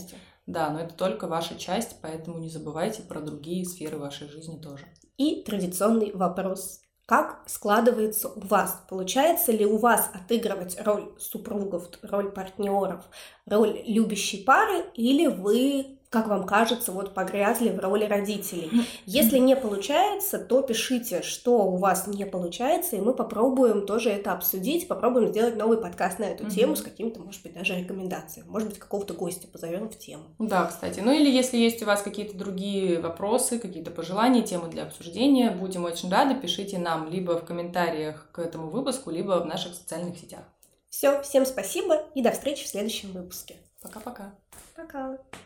да, 0.46 0.70
но 0.70 0.80
это 0.80 0.94
только 0.94 1.26
ваша 1.26 1.56
часть, 1.56 1.96
поэтому 2.00 2.38
не 2.38 2.48
забывайте 2.48 3.02
про 3.02 3.20
другие 3.20 3.64
сферы 3.64 3.98
вашей 3.98 4.28
жизни 4.28 4.58
тоже. 4.58 4.84
И 5.16 5.42
традиционный 5.42 6.12
вопрос. 6.12 6.80
Как 7.06 7.42
складывается 7.46 8.30
у 8.30 8.40
вас? 8.40 8.82
Получается 8.88 9.52
ли 9.52 9.66
у 9.66 9.76
вас 9.76 10.10
отыгрывать 10.14 10.76
роль 10.80 11.12
супругов, 11.18 11.90
роль 12.02 12.32
партнеров, 12.32 13.04
роль 13.46 13.82
любящей 13.86 14.42
пары, 14.42 14.86
или 14.94 15.26
вы 15.26 15.93
как 16.14 16.28
вам 16.28 16.46
кажется, 16.46 16.92
вот 16.92 17.12
погрязли 17.12 17.70
в 17.70 17.80
роли 17.80 18.04
родителей. 18.04 18.70
Если 19.04 19.38
не 19.38 19.56
получается, 19.56 20.38
то 20.38 20.62
пишите, 20.62 21.22
что 21.22 21.64
у 21.64 21.76
вас 21.76 22.06
не 22.06 22.24
получается, 22.24 22.94
и 22.94 23.00
мы 23.00 23.14
попробуем 23.14 23.84
тоже 23.84 24.10
это 24.10 24.30
обсудить, 24.30 24.86
попробуем 24.86 25.30
сделать 25.30 25.56
новый 25.56 25.76
подкаст 25.76 26.20
на 26.20 26.24
эту 26.26 26.48
тему 26.48 26.76
с 26.76 26.82
какими-то, 26.82 27.20
может 27.20 27.42
быть, 27.42 27.54
даже 27.54 27.74
рекомендациями. 27.74 28.48
Может 28.48 28.68
быть, 28.68 28.78
какого-то 28.78 29.12
гостя 29.14 29.48
позовем 29.48 29.88
в 29.88 29.98
тему. 29.98 30.22
Да, 30.38 30.66
кстати. 30.66 31.00
Ну 31.00 31.10
или 31.10 31.28
если 31.28 31.56
есть 31.56 31.82
у 31.82 31.86
вас 31.86 32.00
какие-то 32.00 32.38
другие 32.38 33.00
вопросы, 33.00 33.58
какие-то 33.58 33.90
пожелания, 33.90 34.42
темы 34.42 34.68
для 34.68 34.84
обсуждения, 34.84 35.50
будем 35.50 35.84
очень 35.84 36.12
рады, 36.12 36.36
пишите 36.36 36.78
нам 36.78 37.10
либо 37.10 37.32
в 37.40 37.44
комментариях 37.44 38.28
к 38.30 38.38
этому 38.38 38.70
выпуску, 38.70 39.10
либо 39.10 39.40
в 39.40 39.46
наших 39.46 39.74
социальных 39.74 40.16
сетях. 40.16 40.44
Все, 40.90 41.20
всем 41.22 41.44
спасибо 41.44 42.04
и 42.14 42.22
до 42.22 42.30
встречи 42.30 42.66
в 42.66 42.68
следующем 42.68 43.10
выпуске. 43.10 43.56
Пока-пока. 43.82 44.32
Пока. 44.76 44.98
-пока. 44.98 45.16
Пока. 45.16 45.38